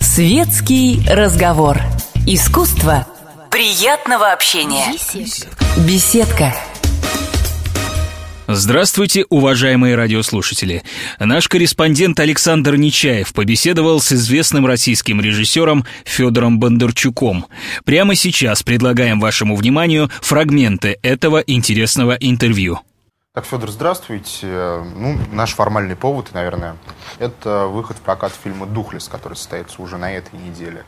Светский 0.00 1.00
разговор. 1.08 1.80
Искусство 2.26 3.06
приятного 3.50 4.32
общения. 4.32 4.92
Беседка. 5.86 6.54
Здравствуйте, 8.46 9.24
уважаемые 9.30 9.94
радиослушатели. 9.94 10.82
Наш 11.18 11.48
корреспондент 11.48 12.20
Александр 12.20 12.76
Нечаев 12.76 13.32
побеседовал 13.32 14.02
с 14.02 14.12
известным 14.12 14.66
российским 14.66 15.18
режиссером 15.18 15.86
Федором 16.04 16.58
Бондарчуком. 16.60 17.46
Прямо 17.86 18.14
сейчас 18.14 18.62
предлагаем 18.62 19.20
вашему 19.20 19.56
вниманию 19.56 20.10
фрагменты 20.20 20.98
этого 21.02 21.38
интересного 21.38 22.12
интервью. 22.12 22.80
Так, 23.34 23.46
Федор, 23.46 23.70
здравствуйте. 23.70 24.84
Ну, 24.94 25.16
наш 25.32 25.54
формальный 25.54 25.96
повод, 25.96 26.34
наверное, 26.34 26.76
это 27.18 27.66
выход 27.66 27.96
в 27.96 28.02
прокат 28.02 28.30
фильма 28.32 28.66
«Духлес», 28.66 29.08
который 29.08 29.38
состоится 29.38 29.80
уже 29.80 29.96
на 29.96 30.12
этой 30.12 30.38
неделе. 30.38 30.84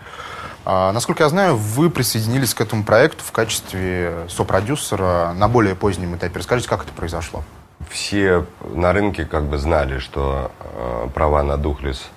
А, 0.66 0.92
насколько 0.92 1.22
я 1.22 1.30
знаю, 1.30 1.56
вы 1.56 1.88
присоединились 1.88 2.52
к 2.52 2.60
этому 2.60 2.84
проекту 2.84 3.24
в 3.24 3.32
качестве 3.32 4.26
сопродюсера 4.28 5.32
на 5.34 5.48
более 5.48 5.74
позднем 5.74 6.16
этапе. 6.16 6.38
Расскажите, 6.38 6.68
как 6.68 6.82
это 6.82 6.92
произошло? 6.92 7.42
Все 7.88 8.44
на 8.60 8.92
рынке 8.92 9.24
как 9.24 9.44
бы 9.44 9.56
знали, 9.56 9.98
что 9.98 10.52
э, 10.60 11.08
права 11.14 11.42
на 11.42 11.56
«Духлес» 11.56 12.10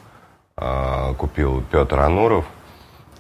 э, 0.58 1.14
купил 1.18 1.64
Петр 1.72 2.00
Ануров. 2.00 2.44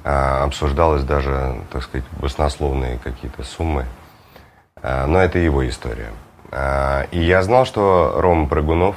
Э, 0.03 0.43
обсуждалось 0.43 1.03
даже, 1.03 1.61
так 1.71 1.83
сказать, 1.83 2.03
баснословные 2.19 2.97
какие-то 3.01 3.43
суммы. 3.43 3.85
Э, 4.81 5.05
но 5.05 5.19
это 5.19 5.39
его 5.39 5.65
история. 5.69 6.11
А, 6.51 7.05
и 7.11 7.19
я 7.19 7.43
знал, 7.43 7.65
что 7.65 8.13
Рома 8.17 8.47
Прыгунов, 8.47 8.95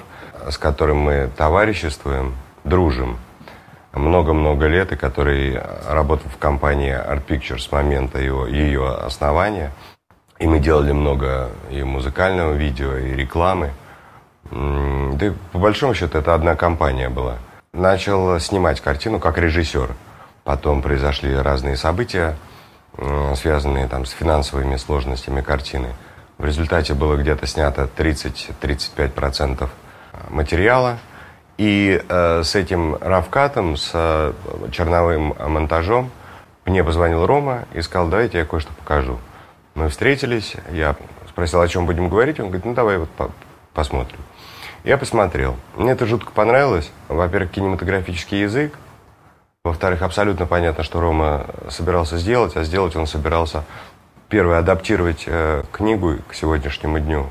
с 0.49 0.59
которым 0.59 0.99
мы 0.99 1.31
товариществуем, 1.37 2.35
дружим 2.65 3.19
много-много 3.93 4.67
лет, 4.67 4.93
и 4.93 4.97
который 4.97 5.61
работал 5.89 6.31
в 6.31 6.39
компании 6.39 6.93
Art 6.93 7.27
Pictures 7.27 7.61
с 7.61 7.73
момента 7.73 8.19
его, 8.19 8.47
ее 8.47 8.89
основания. 8.89 9.73
И 10.39 10.47
мы 10.47 10.59
делали 10.59 10.93
много 10.93 11.51
и 11.71 11.83
музыкального 11.83 12.55
видео, 12.55 12.97
и 12.97 13.13
рекламы. 13.15 13.73
Да 14.51 15.35
по 15.53 15.59
большому 15.59 15.95
счету 15.95 16.19
это 16.19 16.35
одна 16.35 16.55
компания 16.55 17.09
была. 17.09 17.37
Начал 17.73 18.39
снимать 18.41 18.81
картину 18.81 19.19
как 19.21 19.39
режиссер. 19.39 19.91
Потом 20.45 20.83
произошли 20.83 21.37
разные 21.37 21.77
события, 21.77 22.37
связанные 23.35 23.87
там, 23.87 24.07
с 24.07 24.11
финансовыми 24.11 24.77
сложностями 24.77 25.41
картины. 25.41 25.89
В 26.41 26.45
результате 26.47 26.95
было 26.95 27.17
где-то 27.17 27.47
снято 27.47 27.87
30-35% 27.99 29.69
материала. 30.31 30.97
И 31.59 32.03
э, 32.09 32.43
с 32.43 32.55
этим 32.55 32.97
равкатом, 32.99 33.77
с 33.77 33.91
э, 33.93 34.33
черновым 34.73 35.35
монтажом 35.39 36.11
мне 36.65 36.83
позвонил 36.83 37.27
Рома 37.27 37.67
и 37.75 37.83
сказал, 37.83 38.09
давайте 38.09 38.39
я 38.39 38.47
кое-что 38.47 38.73
покажу. 38.73 39.19
Мы 39.75 39.91
встретились, 39.91 40.55
я 40.73 40.97
спросил, 41.29 41.61
о 41.61 41.69
чем 41.69 41.85
будем 41.85 42.09
говорить. 42.09 42.41
Он 42.41 42.47
говорит, 42.47 42.65
ну 42.65 42.73
давай 42.73 42.97
вот 42.97 43.11
по 43.11 43.31
посмотрим. 43.75 44.21
Я 44.83 44.97
посмотрел. 44.97 45.57
Мне 45.77 45.91
это 45.91 46.07
жутко 46.07 46.33
понравилось. 46.33 46.91
Во-первых, 47.09 47.51
кинематографический 47.51 48.41
язык. 48.41 48.79
Во-вторых, 49.63 50.01
абсолютно 50.01 50.47
понятно, 50.47 50.85
что 50.85 51.03
Рома 51.03 51.49
собирался 51.69 52.17
сделать, 52.17 52.57
а 52.57 52.65
сделать 52.65 52.97
он 52.97 53.07
собирался 53.07 53.67
первое, 54.31 54.59
адаптировать 54.59 55.25
э, 55.27 55.65
книгу 55.73 56.17
к 56.29 56.35
сегодняшнему 56.35 57.01
дню. 57.01 57.29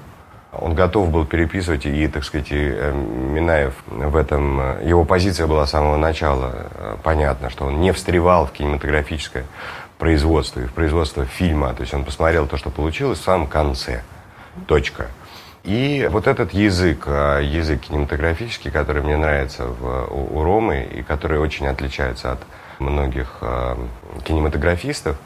Он 0.51 0.75
готов 0.75 1.09
был 1.09 1.25
переписывать, 1.25 1.85
и, 1.85 2.07
так 2.07 2.23
сказать, 2.23 2.51
и, 2.51 2.57
э, 2.57 2.93
Минаев 2.93 3.73
в 3.87 4.15
этом... 4.15 4.59
Э, 4.59 4.81
его 4.83 5.05
позиция 5.05 5.47
была 5.47 5.65
с 5.65 5.71
самого 5.71 5.97
начала 5.97 6.51
э, 6.53 6.95
понятна, 7.01 7.49
что 7.49 7.65
он 7.65 7.79
не 7.79 7.93
встревал 7.93 8.45
в 8.45 8.51
кинематографическое 8.51 9.45
производство 9.97 10.59
и 10.59 10.65
в 10.65 10.73
производство 10.73 11.25
фильма. 11.25 11.73
То 11.73 11.81
есть 11.81 11.93
он 11.93 12.03
посмотрел 12.03 12.45
то, 12.45 12.57
что 12.57 12.69
получилось 12.69 13.19
в 13.19 13.23
самом 13.23 13.47
конце. 13.47 14.03
Точка. 14.67 15.07
И 15.63 16.07
вот 16.11 16.27
этот 16.27 16.53
язык, 16.53 17.03
э, 17.05 17.41
язык 17.43 17.81
кинематографический, 17.81 18.71
который 18.71 19.03
мне 19.03 19.17
нравится 19.17 19.65
в, 19.65 20.07
у, 20.11 20.39
у 20.39 20.43
Ромы 20.43 20.87
и 20.91 21.01
который 21.01 21.39
очень 21.39 21.67
отличается 21.67 22.33
от 22.33 22.39
многих 22.79 23.37
э, 23.41 23.75
кинематографистов, 24.25 25.17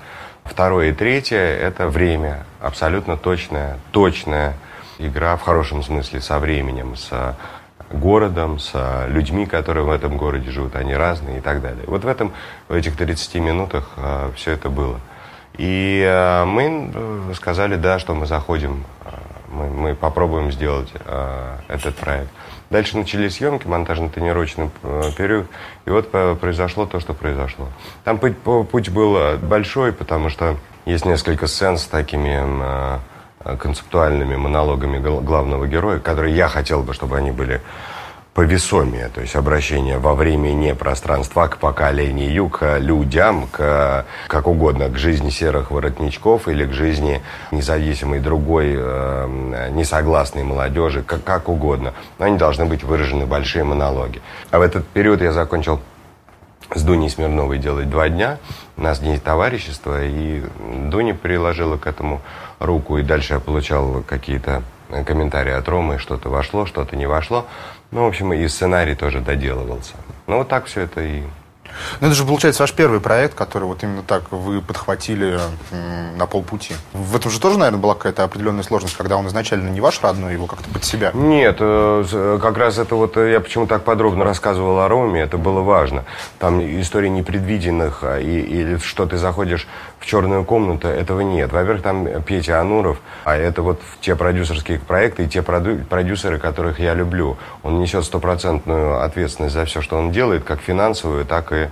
Второе 0.46 0.90
и 0.90 0.94
третье– 0.94 1.38
это 1.40 1.88
время. 1.88 2.46
Абсолютно 2.62 3.18
точная, 3.18 3.80
точная 3.92 4.56
игра 5.00 5.36
в 5.38 5.42
хорошем 5.42 5.84
смысле 5.84 6.22
со 6.22 6.40
временем, 6.40 6.96
с 6.96 7.36
городом, 7.92 8.59
с 8.59 9.06
людьми, 9.08 9.46
которые 9.46 9.86
в 9.86 9.92
этом 9.92 10.18
городе 10.18 10.52
живут, 10.52 10.76
они 10.76 10.96
разные 10.96 11.38
и 11.38 11.42
так 11.42 11.62
далее. 11.62 11.84
Вот 11.88 12.03
в 12.03 12.08
этом, 12.08 12.34
в 12.68 12.74
этих 12.74 12.98
30 12.98 13.36
минутах 13.36 13.92
э, 13.98 14.32
все 14.36 14.52
это 14.52 14.70
было. 14.70 15.00
И 15.58 16.03
э, 16.06 16.46
мы 16.46 16.92
э, 16.94 17.34
сказали, 17.36 17.76
да, 17.76 18.00
что 18.00 18.16
мы 18.16 18.26
заходим, 18.26 18.84
э, 19.06 19.09
мы, 19.50 19.68
мы 19.70 19.96
попробуем 19.96 20.52
сделать 20.52 20.92
э, 20.94 21.58
этот 21.68 21.96
проект. 21.96 22.32
Дальше 22.73 22.97
начались 22.97 23.35
съемки, 23.35 23.67
монтажно-тренировочный 23.67 24.72
э, 24.81 25.11
период, 25.16 25.45
и 25.85 25.91
вот 25.91 26.09
произошло 26.39 26.88
то, 26.88 27.00
что 27.00 27.13
произошло. 27.13 27.67
Там 28.03 28.17
путь, 28.17 28.35
путь 28.39 28.89
был 28.89 29.16
э, 29.16 29.38
большой, 29.38 29.94
потому 29.94 30.29
что 30.29 30.57
есть 30.85 31.06
несколько 31.06 31.45
сцен 31.45 31.78
с 31.78 31.85
такими 31.85 32.41
э, 33.45 33.57
концептуальными 33.57 34.35
монологами 34.38 34.97
главного 34.97 35.67
героя, 35.67 36.00
которые 36.00 36.35
я 36.35 36.47
хотел 36.47 36.81
бы, 36.81 36.95
чтобы 36.95 37.16
они 37.16 37.29
были 37.29 37.61
повесомее, 38.34 39.10
то 39.10 39.22
есть 39.22 39.36
обращение 39.36 40.00
во 40.00 40.16
времени, 40.16 40.72
пространства 40.72 41.48
к 41.48 41.58
поколению, 41.58 42.50
к 42.50 42.80
людям, 42.80 43.48
к 43.52 44.06
как 44.28 44.48
угодно, 44.48 44.90
к 44.90 44.98
жизни 44.98 45.30
серых 45.30 45.70
воротничков 45.70 46.48
или 46.48 46.66
к 46.66 46.74
жизни 46.74 47.22
независимой 47.52 48.20
другой 48.20 48.74
э, 48.76 49.70
несогласной 49.72 50.44
молодежи, 50.44 51.04
как, 51.04 51.24
как 51.24 51.48
угодно. 51.48 51.94
Но 52.18 52.26
они 52.26 52.38
должны 52.38 52.66
быть 52.66 52.84
выражены 52.84 53.28
большие 53.28 53.64
монологи. 53.64 54.22
А 54.50 54.58
в 54.58 54.62
этот 54.62 54.88
период 54.88 55.22
я 55.22 55.32
закончил 55.32 55.80
с 56.74 56.82
Дуней 56.82 57.10
Смирновой 57.10 57.60
делать 57.60 57.90
два 57.90 58.10
дня. 58.10 58.40
У 58.78 58.82
нас 58.82 59.00
день 59.00 59.20
товарищества, 59.20 60.04
и 60.04 60.44
Дуня 60.90 61.14
приложила 61.14 61.78
к 61.78 61.86
этому 61.86 62.22
руку, 62.60 62.98
и 62.98 63.04
дальше 63.04 63.36
я 63.36 63.40
получал 63.40 64.04
какие-то 64.08 64.64
комментарии 65.06 65.54
от 65.54 65.68
Ромы, 65.68 65.98
что-то 65.98 66.30
вошло, 66.30 66.66
что-то 66.66 66.96
не 66.96 67.06
вошло. 67.06 67.46
Ну, 67.92 68.06
в 68.06 68.08
общем, 68.08 68.34
и 68.34 68.48
сценарий 68.48 68.96
тоже 68.96 69.20
доделывался. 69.20 69.94
Ну, 70.28 70.38
вот 70.38 70.50
так 70.50 70.66
все 70.66 70.81
это 70.81 71.02
и 71.02 71.24
ну, 72.02 72.08
это 72.08 72.16
же, 72.16 72.26
получается, 72.26 72.64
ваш 72.64 72.74
первый 72.74 73.00
проект, 73.00 73.36
который 73.36 73.64
вот 73.64 73.84
именно 73.84 74.03
так 74.03 74.32
вы 74.32 74.62
подхватили 74.62 75.40
на 76.16 76.26
полпути. 76.26 76.76
В 76.94 77.16
этом 77.16 77.32
же 77.32 77.40
тоже, 77.40 77.58
наверное, 77.58 77.80
была 77.80 77.96
какая-то 77.96 78.24
определенная 78.24 78.64
сложность, 78.64 78.96
когда 78.96 79.18
он 79.18 79.28
изначально 79.28 79.70
не 79.70 79.82
ваш 79.82 80.02
родной, 80.02 80.34
его 80.34 80.48
как-то 80.48 80.70
под 80.70 80.84
себя. 80.84 81.12
Нет, 81.14 81.58
э, 81.59 82.06
э, 82.12 82.40
как 82.42 82.58
раз 82.58 82.78
это 82.78 82.96
вот, 82.96 83.18
э, 83.18 83.32
я 83.32 83.40
почему 83.40 83.68
так 83.68 83.84
подробно 83.84 84.24
рассказывал 84.24 84.80
о 84.80 84.88
Роме, 84.88 85.22
это 85.22 85.38
было 85.38 85.62
важно. 85.62 86.06
Там 86.40 86.62
истории 86.62 87.09
непредвиденных, 87.09 88.00
а, 88.03 88.20
и, 88.20 88.40
или 88.40 88.78
что 88.78 89.06
ты 89.06 89.18
заходишь 89.18 89.68
в 90.03 90.06
черную 90.06 90.44
комнату, 90.44 90.90
этого 90.90 91.22
нет. 91.22 91.53
Во-первых, 91.53 91.81
там 91.81 92.22
Петя 92.24 92.59
Ануров, 92.59 92.97
а 93.24 93.38
это 93.38 93.62
вот 93.62 93.81
те 94.02 94.18
продюсерские 94.18 94.80
проекты 94.80 95.24
и 95.24 95.28
те 95.30 95.41
продюсеры, 95.41 96.40
которых 96.40 96.78
я 96.80 96.94
люблю. 96.94 97.38
Он 97.64 97.80
несет 97.80 98.03
стопроцентную 98.03 99.02
ответственность 99.02 99.53
за 99.53 99.64
все, 99.64 99.81
что 99.81 99.97
он 99.97 100.12
делает, 100.12 100.44
как 100.44 100.59
финансовую, 100.59 101.24
так 101.24 101.53
и 101.53 101.69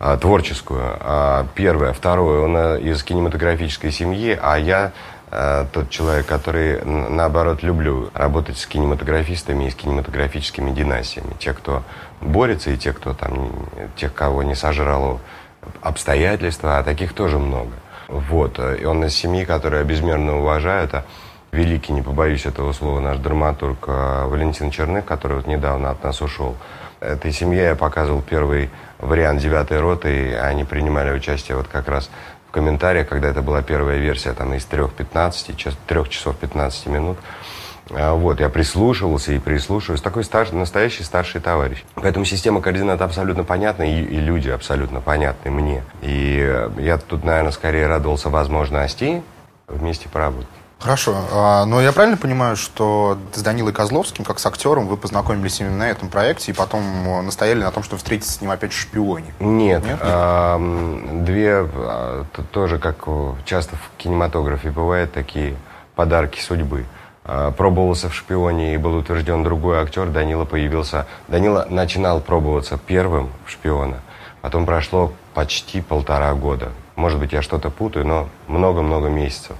а, 0.00 0.16
творческую. 0.16 0.82
А, 0.82 1.46
первое. 1.54 1.92
Второе, 1.92 2.40
он 2.40 2.56
а, 2.56 2.76
из 2.78 3.04
кинематографической 3.04 3.92
семьи, 3.92 4.36
а 4.42 4.58
я 4.58 4.90
а, 5.30 5.64
тот 5.72 5.88
человек, 5.88 6.26
который, 6.26 6.84
наоборот, 6.84 7.62
люблю 7.62 8.10
работать 8.12 8.58
с 8.58 8.66
кинематографистами 8.66 9.66
и 9.66 9.70
с 9.70 9.76
кинематографическими 9.76 10.72
династиями. 10.72 11.36
Те, 11.38 11.52
кто 11.52 11.84
борется, 12.20 12.70
и 12.70 12.76
те, 12.76 12.92
кто 12.92 13.14
там, 13.14 13.52
тех, 13.94 14.12
кого 14.12 14.42
не 14.42 14.56
сожрало 14.56 15.20
обстоятельства, 15.80 16.78
а 16.78 16.82
таких 16.82 17.12
тоже 17.12 17.38
много. 17.38 17.72
Вот. 18.08 18.58
И 18.58 18.84
он 18.84 19.04
из 19.04 19.14
семьи, 19.14 19.44
которая 19.44 19.84
безмерно 19.84 20.38
уважает, 20.38 20.94
а 20.94 21.04
великий, 21.52 21.92
не 21.92 22.02
побоюсь 22.02 22.46
этого 22.46 22.72
слова, 22.72 23.00
наш 23.00 23.18
драматург 23.18 23.86
Валентин 23.86 24.70
Черных, 24.70 25.04
который 25.04 25.38
вот 25.38 25.46
недавно 25.46 25.90
от 25.90 26.02
нас 26.02 26.20
ушел. 26.20 26.56
Этой 27.00 27.32
семье 27.32 27.62
я 27.64 27.74
показывал 27.74 28.22
первый 28.22 28.70
вариант 28.98 29.40
девятой 29.40 29.80
роты, 29.80 30.30
и 30.30 30.32
они 30.32 30.64
принимали 30.64 31.12
участие 31.12 31.56
вот 31.56 31.68
как 31.68 31.88
раз 31.88 32.10
в 32.48 32.50
комментариях, 32.50 33.08
когда 33.08 33.28
это 33.28 33.42
была 33.42 33.62
первая 33.62 33.98
версия, 33.98 34.32
там 34.32 34.54
из 34.54 34.66
3-15, 34.66 35.76
3 35.86 36.10
часов 36.10 36.36
15 36.36 36.86
минут. 36.86 37.18
А, 37.90 38.14
вот, 38.14 38.40
я 38.40 38.48
прислушивался 38.48 39.32
и 39.32 39.38
прислушиваюсь. 39.38 40.00
Такой 40.00 40.24
старший, 40.24 40.56
настоящий 40.56 41.02
старший 41.02 41.40
товарищ. 41.40 41.84
Поэтому 41.94 42.24
система 42.24 42.60
координат 42.60 43.00
абсолютно 43.02 43.44
понятна, 43.44 43.82
и, 43.82 44.02
и 44.02 44.20
люди 44.20 44.48
абсолютно 44.48 45.00
понятны 45.00 45.50
мне. 45.50 45.82
И 46.02 46.66
я 46.78 46.98
тут, 46.98 47.24
наверное, 47.24 47.52
скорее 47.52 47.86
радовался 47.86 48.28
возможности 48.30 49.22
вместе 49.66 50.08
поработать. 50.08 50.48
Хорошо. 50.78 51.16
А, 51.32 51.64
но 51.64 51.80
я 51.80 51.92
правильно 51.92 52.16
понимаю, 52.16 52.56
что 52.56 53.18
с 53.34 53.42
Данилой 53.42 53.72
Козловским, 53.72 54.24
как 54.24 54.38
с 54.38 54.46
актером, 54.46 54.86
вы 54.86 54.96
познакомились 54.96 55.60
именно 55.60 55.78
на 55.78 55.90
этом 55.90 56.08
проекте 56.08 56.52
и 56.52 56.54
потом 56.54 56.82
э, 56.82 57.22
настояли 57.22 57.62
на 57.64 57.72
том, 57.72 57.82
что 57.82 57.96
встретиться 57.96 58.32
с 58.32 58.40
ним 58.40 58.52
опять 58.52 58.72
в 58.72 58.78
шпионе? 58.78 59.34
Нет. 59.40 59.84
Нет? 59.84 59.98
А, 60.00 60.56
две, 61.24 61.66
а, 61.68 62.24
тоже, 62.52 62.78
как 62.78 63.08
часто 63.44 63.74
в 63.74 63.90
кинематографе 63.96 64.70
бывает, 64.70 65.12
такие 65.12 65.56
подарки 65.96 66.40
судьбы. 66.40 66.84
А, 67.30 67.50
пробовался 67.50 68.08
в 68.08 68.14
шпионе 68.14 68.72
и 68.72 68.78
был 68.78 68.96
утвержден 68.96 69.44
другой 69.44 69.80
актер, 69.80 70.06
Данила 70.06 70.46
появился. 70.46 71.06
Данила 71.28 71.66
начинал 71.68 72.22
пробоваться 72.22 72.78
первым 72.78 73.28
в 73.44 73.50
шпиона. 73.50 74.00
Потом 74.40 74.64
прошло 74.64 75.12
почти 75.34 75.82
полтора 75.82 76.32
года. 76.32 76.70
Может 76.96 77.18
быть, 77.20 77.32
я 77.32 77.42
что-то 77.42 77.68
путаю, 77.68 78.06
но 78.06 78.28
много-много 78.46 79.10
месяцев. 79.10 79.56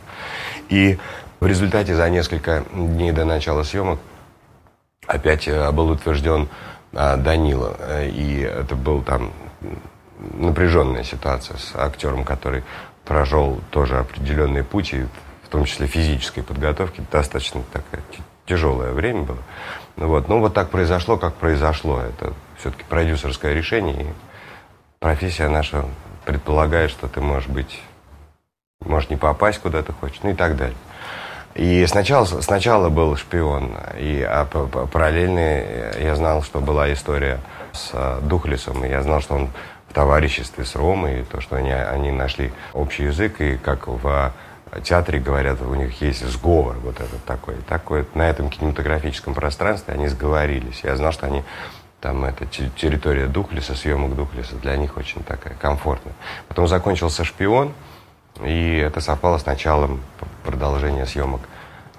И 0.70 0.98
в 1.40 1.46
результате 1.46 1.94
за 1.94 2.08
несколько 2.08 2.64
дней 2.72 3.12
до 3.12 3.26
начала 3.26 3.62
съемок 3.64 3.98
опять 5.06 5.46
э, 5.46 5.70
был 5.70 5.90
утвержден 5.90 6.48
а, 6.94 7.18
Данила. 7.18 7.76
И 8.02 8.40
это 8.40 8.76
был 8.76 9.02
там 9.02 9.30
напряженная 10.38 11.04
ситуация 11.04 11.58
с 11.58 11.76
актером, 11.76 12.24
который 12.24 12.64
прошел 13.04 13.60
тоже 13.70 13.98
определенный 13.98 14.64
путь, 14.64 14.94
и 14.94 15.04
в 15.48 15.52
том 15.52 15.64
числе 15.64 15.86
физической 15.86 16.42
подготовки, 16.42 17.02
достаточно 17.10 17.62
такое 17.72 18.02
тяжелое 18.46 18.92
время 18.92 19.22
было. 19.22 19.42
Вот. 19.96 20.28
Ну 20.28 20.40
вот 20.40 20.54
так 20.54 20.70
произошло, 20.70 21.16
как 21.16 21.34
произошло. 21.34 22.00
Это 22.00 22.32
все-таки 22.58 22.84
продюсерское 22.84 23.54
решение, 23.54 24.02
и 24.02 24.06
профессия 25.00 25.48
наша 25.48 25.84
предполагает, 26.24 26.90
что 26.90 27.08
ты 27.08 27.20
можешь 27.20 27.48
быть 27.48 27.80
может 28.84 29.10
не 29.10 29.16
попасть 29.16 29.58
куда 29.58 29.82
ты 29.82 29.92
хочешь, 29.92 30.20
ну 30.22 30.30
и 30.30 30.34
так 30.34 30.56
далее. 30.56 30.76
И 31.54 31.84
сначала, 31.86 32.24
сначала 32.24 32.88
был 32.88 33.16
шпион, 33.16 33.72
и 33.98 34.22
а 34.22 34.44
параллельно 34.44 35.64
я 35.98 36.14
знал, 36.14 36.42
что 36.42 36.60
была 36.60 36.92
история 36.92 37.40
с 37.72 37.90
а, 37.92 38.20
Духлесом, 38.20 38.84
и 38.84 38.88
я 38.88 39.02
знал, 39.02 39.20
что 39.20 39.34
он 39.34 39.48
в 39.88 39.92
товариществе 39.92 40.64
с 40.64 40.76
Ромой, 40.76 41.20
и 41.20 41.24
то, 41.24 41.40
что 41.40 41.56
они, 41.56 41.72
они 41.72 42.12
нашли 42.12 42.52
общий 42.74 43.04
язык, 43.04 43.40
и 43.40 43.56
как 43.56 43.88
в 43.88 44.32
театре 44.82 45.18
говорят, 45.18 45.60
у 45.62 45.74
них 45.74 46.00
есть 46.00 46.24
сговор 46.26 46.76
вот 46.82 47.00
этот 47.00 47.24
такой. 47.24 47.54
такой 47.68 48.06
на 48.14 48.28
этом 48.28 48.50
кинематографическом 48.50 49.34
пространстве 49.34 49.94
они 49.94 50.08
сговорились. 50.08 50.80
Я 50.82 50.96
знал, 50.96 51.12
что 51.12 51.26
они 51.26 51.44
там 52.00 52.24
это 52.24 52.46
территория 52.46 53.26
Духлеса, 53.26 53.74
съемок 53.74 54.14
Духлеса, 54.14 54.56
для 54.56 54.76
них 54.76 54.96
очень 54.96 55.22
такая 55.22 55.54
комфортная. 55.54 56.14
Потом 56.46 56.68
закончился 56.68 57.24
«Шпион», 57.24 57.72
и 58.42 58.76
это 58.76 59.00
совпало 59.00 59.38
с 59.38 59.46
началом 59.46 60.00
продолжения 60.44 61.06
съемок. 61.06 61.40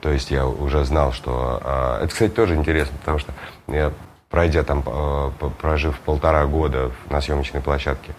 То 0.01 0.09
есть 0.09 0.31
я 0.31 0.47
уже 0.47 0.85
знал, 0.85 1.11
что... 1.11 1.59
А, 1.63 1.97
это, 2.01 2.13
кстати, 2.13 2.31
тоже 2.31 2.55
интересно, 2.55 2.97
потому 2.99 3.19
что 3.19 3.33
я, 3.67 3.91
пройдя 4.29 4.63
там, 4.63 4.83
а, 4.85 5.31
прожив 5.59 5.99
полтора 5.99 6.45
года 6.45 6.91
на 7.09 7.19
съемочной 7.19 7.61
площадке 7.61 8.13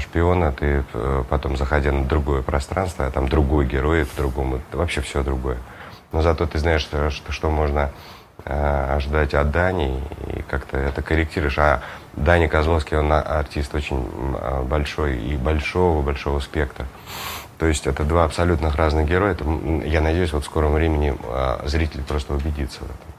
шпиона, 0.00 0.52
ты 0.52 0.84
э, 0.92 1.24
потом, 1.28 1.56
заходя 1.56 1.92
на 1.92 2.04
другое 2.04 2.42
пространство, 2.42 3.06
а 3.06 3.10
там 3.10 3.28
другой 3.28 3.66
герой, 3.66 4.04
по-другому, 4.06 4.60
вообще 4.72 5.00
все 5.00 5.22
другое. 5.22 5.58
Но 6.12 6.22
зато 6.22 6.46
ты 6.46 6.58
знаешь, 6.58 6.80
что, 6.80 7.10
что 7.10 7.50
можно 7.50 7.90
э, 8.44 8.94
ожидать 8.96 9.34
от 9.34 9.50
Дани, 9.50 10.02
и 10.34 10.42
как-то 10.42 10.76
это 10.76 11.02
корректируешь. 11.02 11.58
А 11.58 11.82
Дани 12.14 12.46
Козловский, 12.46 12.96
он 12.96 13.12
артист 13.12 13.74
очень 13.74 14.04
большой 14.64 15.18
и 15.18 15.36
большого-большого 15.36 16.40
спектра. 16.40 16.86
То 17.58 17.66
есть 17.66 17.86
это 17.86 18.04
два 18.04 18.24
абсолютно 18.24 18.70
разных 18.70 19.06
героя. 19.06 19.32
Это, 19.32 19.44
я 19.84 20.00
надеюсь, 20.00 20.32
вот 20.32 20.44
в 20.44 20.46
скором 20.46 20.74
времени 20.74 21.16
а, 21.24 21.60
зритель 21.66 22.02
просто 22.02 22.34
убедится 22.34 22.80
в 22.80 22.84
этом. 22.84 23.18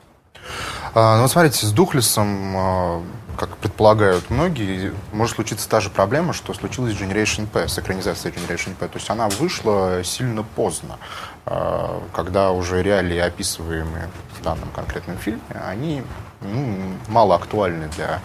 А, 0.95 1.19
ну 1.19 1.27
смотрите, 1.27 1.65
с 1.65 1.71
Духлесом, 1.71 2.55
а, 2.55 3.01
как 3.37 3.48
предполагают 3.79 4.29
многие, 4.29 4.91
может 5.13 5.35
случиться 5.35 5.69
та 5.69 5.79
же 5.79 5.89
проблема, 5.89 6.33
что 6.33 6.53
случилось 6.53 6.97
с 6.97 7.01
Generation 7.01 7.47
P, 7.47 7.65
с 7.65 7.79
экранизацией 7.79 8.35
Generation 8.35 8.75
P. 8.75 8.85
То 8.89 8.97
есть 8.97 9.09
она 9.09 9.29
вышла 9.29 10.03
сильно 10.03 10.43
поздно, 10.43 10.97
а, 11.45 12.01
когда 12.13 12.51
уже 12.51 12.83
реалии, 12.83 13.17
описываемые 13.17 14.09
в 14.37 14.43
данном 14.43 14.67
конкретном 14.75 15.17
фильме, 15.17 15.39
они 15.65 16.03
ну, 16.41 16.75
мало 17.07 17.35
актуальны 17.35 17.87
для 17.95 18.19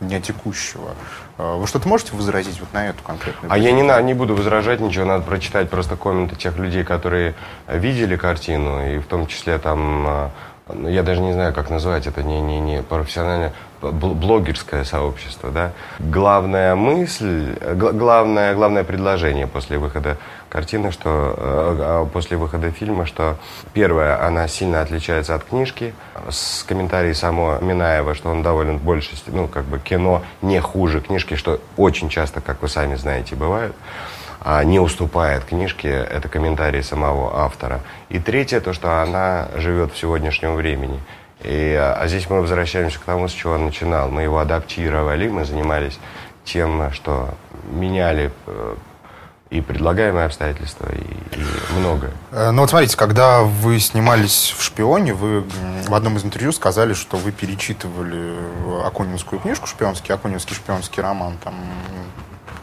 дня 0.00 0.20
текущего. 0.20 0.90
А, 1.36 1.56
вы 1.56 1.66
что-то 1.66 1.88
можете 1.88 2.14
возразить 2.14 2.60
вот 2.60 2.72
на 2.72 2.86
эту 2.86 3.02
конкретную? 3.02 3.52
А 3.52 3.58
я 3.58 3.72
не, 3.72 3.82
на, 3.82 4.00
не 4.00 4.14
буду 4.14 4.36
возражать 4.36 4.78
ничего, 4.78 5.04
надо 5.04 5.24
прочитать 5.24 5.68
просто 5.68 5.96
комменты 5.96 6.36
тех 6.36 6.58
людей, 6.58 6.84
которые 6.84 7.34
видели 7.66 8.14
картину, 8.14 8.88
и 8.88 8.98
в 8.98 9.06
том 9.06 9.26
числе 9.26 9.58
там, 9.58 10.06
а, 10.06 10.30
ну, 10.68 10.88
я 10.88 11.02
даже 11.02 11.22
не 11.22 11.32
знаю, 11.32 11.52
как 11.52 11.70
назвать 11.70 12.06
это, 12.06 12.22
не, 12.22 12.40
не, 12.40 12.60
не 12.60 12.82
профессиональное, 12.84 13.52
блогерское 13.80 14.84
сообщество, 14.84 15.50
да. 15.50 15.72
Главная 15.98 16.74
мысль, 16.74 17.56
главное, 17.74 18.54
главное 18.54 18.84
предложение 18.84 19.46
после 19.46 19.78
выхода 19.78 20.16
картины, 20.48 20.92
что 20.92 21.34
э, 21.36 21.76
а, 21.80 22.06
после 22.06 22.36
выхода 22.36 22.70
фильма, 22.70 23.06
что 23.06 23.36
первое, 23.72 24.24
она 24.24 24.48
сильно 24.48 24.80
отличается 24.80 25.34
от 25.34 25.44
книжки, 25.44 25.94
с 26.30 26.62
комментарией 26.62 27.14
само 27.14 27.58
Минаева, 27.60 28.14
что 28.14 28.30
он 28.30 28.42
доволен 28.42 28.78
больше, 28.78 29.10
ну, 29.26 29.48
как 29.48 29.64
бы 29.64 29.78
кино 29.78 30.22
не 30.42 30.60
хуже 30.60 31.00
книжки, 31.00 31.34
что 31.34 31.60
очень 31.76 32.08
часто, 32.08 32.40
как 32.40 32.62
вы 32.62 32.68
сами 32.68 32.94
знаете, 32.94 33.34
бывает 33.36 33.74
а 34.48 34.62
не 34.62 34.78
уступает 34.78 35.44
книжке, 35.44 35.88
это 35.88 36.28
комментарий 36.28 36.80
самого 36.80 37.36
автора. 37.40 37.80
И 38.10 38.20
третье, 38.20 38.60
то, 38.60 38.72
что 38.72 39.02
она 39.02 39.48
живет 39.56 39.92
в 39.92 39.98
сегодняшнем 39.98 40.54
времени. 40.54 41.00
И, 41.46 41.74
а, 41.74 41.94
а 42.00 42.08
здесь 42.08 42.28
мы 42.28 42.40
возвращаемся 42.40 42.98
к 42.98 43.02
тому, 43.02 43.28
с 43.28 43.32
чего 43.32 43.54
он 43.54 43.66
начинал. 43.66 44.10
Мы 44.10 44.22
его 44.22 44.38
адаптировали, 44.38 45.28
мы 45.28 45.44
занимались 45.44 45.98
тем, 46.44 46.92
что 46.92 47.34
меняли 47.70 48.32
э, 48.46 48.76
и 49.50 49.60
предлагаемые 49.60 50.26
обстоятельства, 50.26 50.88
и, 50.92 51.00
и 51.00 51.78
многое. 51.78 52.12
Э, 52.32 52.50
ну 52.50 52.62
вот 52.62 52.70
смотрите, 52.70 52.96
когда 52.96 53.42
вы 53.42 53.78
снимались 53.78 54.54
в 54.56 54.62
«Шпионе», 54.62 55.14
вы 55.14 55.44
в 55.86 55.94
одном 55.94 56.16
из 56.16 56.24
интервью 56.24 56.52
сказали, 56.52 56.94
что 56.94 57.16
вы 57.16 57.30
перечитывали 57.30 58.34
Акунинскую 58.84 59.40
книжку, 59.40 59.66
шпионский, 59.66 60.14
Акунинский 60.14 60.56
шпионский 60.56 61.02
роман, 61.02 61.34
там 61.44 61.54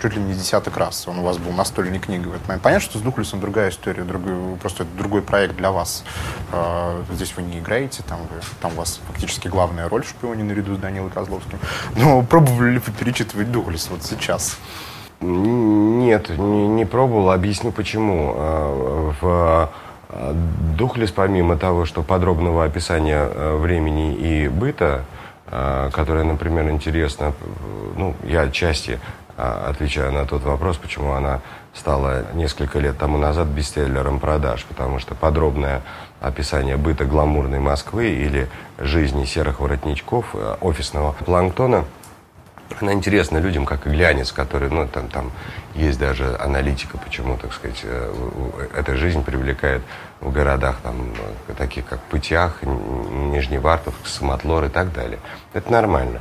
чуть 0.04 0.18
ли 0.18 0.22
не 0.22 0.34
десяток 0.34 0.76
раз. 0.76 1.08
Он 1.08 1.20
у 1.20 1.24
вас 1.24 1.38
был 1.38 1.54
настольной 1.54 1.98
книгой 1.98 2.34
в 2.34 2.36
этот 2.36 2.46
момент. 2.50 2.62
Понятно, 2.62 2.84
что 2.84 3.00
с 3.00 3.02
Дуклисом 3.02 3.40
другая 3.40 3.70
история, 3.70 4.04
другой, 4.04 4.58
просто 4.58 4.84
другой 4.98 5.22
проект 5.22 5.56
для 5.56 5.72
вас. 5.72 6.04
А, 6.52 7.02
здесь 7.14 7.34
вы 7.38 7.44
не 7.44 7.60
играете, 7.60 8.04
там, 8.06 8.20
вы, 8.20 8.42
там 8.62 8.74
у 8.74 8.76
вас 8.76 9.00
фактически 9.08 9.48
главная 9.48 9.88
роль 9.88 10.04
в 10.04 10.10
«Шпионе» 10.10 10.44
наряду 10.44 10.76
с 10.76 10.78
Данилой 10.78 11.10
Козловским. 11.10 11.58
Но 11.96 12.22
пробовали 12.22 12.72
ли 12.72 12.80
вы 12.80 12.92
перечитывать 12.92 13.50
Дуглис 13.50 13.90
вот 13.90 14.04
сейчас? 14.04 14.58
Нет, 15.22 16.38
не, 16.38 16.68
не 16.68 16.84
пробовал. 16.84 17.32
Объясню 17.32 17.72
почему. 17.72 18.34
А, 18.36 19.14
в 19.22 19.72
а, 20.10 20.36
Духлес, 20.78 21.12
помимо 21.12 21.58
того, 21.58 21.86
что 21.86 22.04
подробного 22.04 22.66
описания 22.66 23.26
времени 23.56 24.14
и 24.14 24.50
быта, 24.50 25.06
которое, 25.50 26.24
например, 26.24 26.70
интересно, 26.70 27.34
ну, 27.96 28.16
я 28.24 28.42
отчасти 28.42 29.00
отвечая 29.38 30.12
на 30.12 30.26
тот 30.26 30.44
вопрос, 30.44 30.78
почему 30.78 31.14
она 31.14 31.42
стала 31.74 32.26
несколько 32.34 32.80
лет 32.80 32.98
тому 32.98 33.18
назад 33.18 33.48
бестселлером 33.48 34.20
продаж, 34.20 34.64
потому 34.66 35.00
что 35.00 35.16
подробное 35.16 35.82
описание 36.22 36.78
быта 36.78 37.06
гламурной 37.06 37.60
Москвы 37.60 38.10
или 38.10 38.50
жизни 38.78 39.26
серых 39.26 39.60
воротничков, 39.60 40.28
э, 40.34 40.56
офисного 40.62 41.12
планктона, 41.14 41.86
она 42.80 42.94
интересна 42.94 43.38
людям, 43.38 43.66
как 43.66 43.86
и 43.86 43.90
глянец, 43.90 44.32
который, 44.32 44.70
ну, 44.70 44.88
там, 44.88 45.08
там 45.10 45.32
есть 45.76 46.00
даже 46.00 46.36
аналитика, 46.40 46.98
почему, 46.98 47.38
так 47.38 47.54
сказать, 47.54 47.82
э, 47.84 48.14
эта 48.76 48.96
жизнь 48.96 49.24
привлекает 49.24 49.82
в 50.22 50.32
городах, 50.32 50.78
там, 50.82 51.14
таких 51.58 51.86
как 51.86 52.00
Путях, 52.02 52.64
Нижневартовск, 52.64 54.06
Самотлор 54.06 54.66
и 54.66 54.70
так 54.70 54.94
далее. 54.94 55.20
Это 55.54 55.72
нормально. 55.72 56.20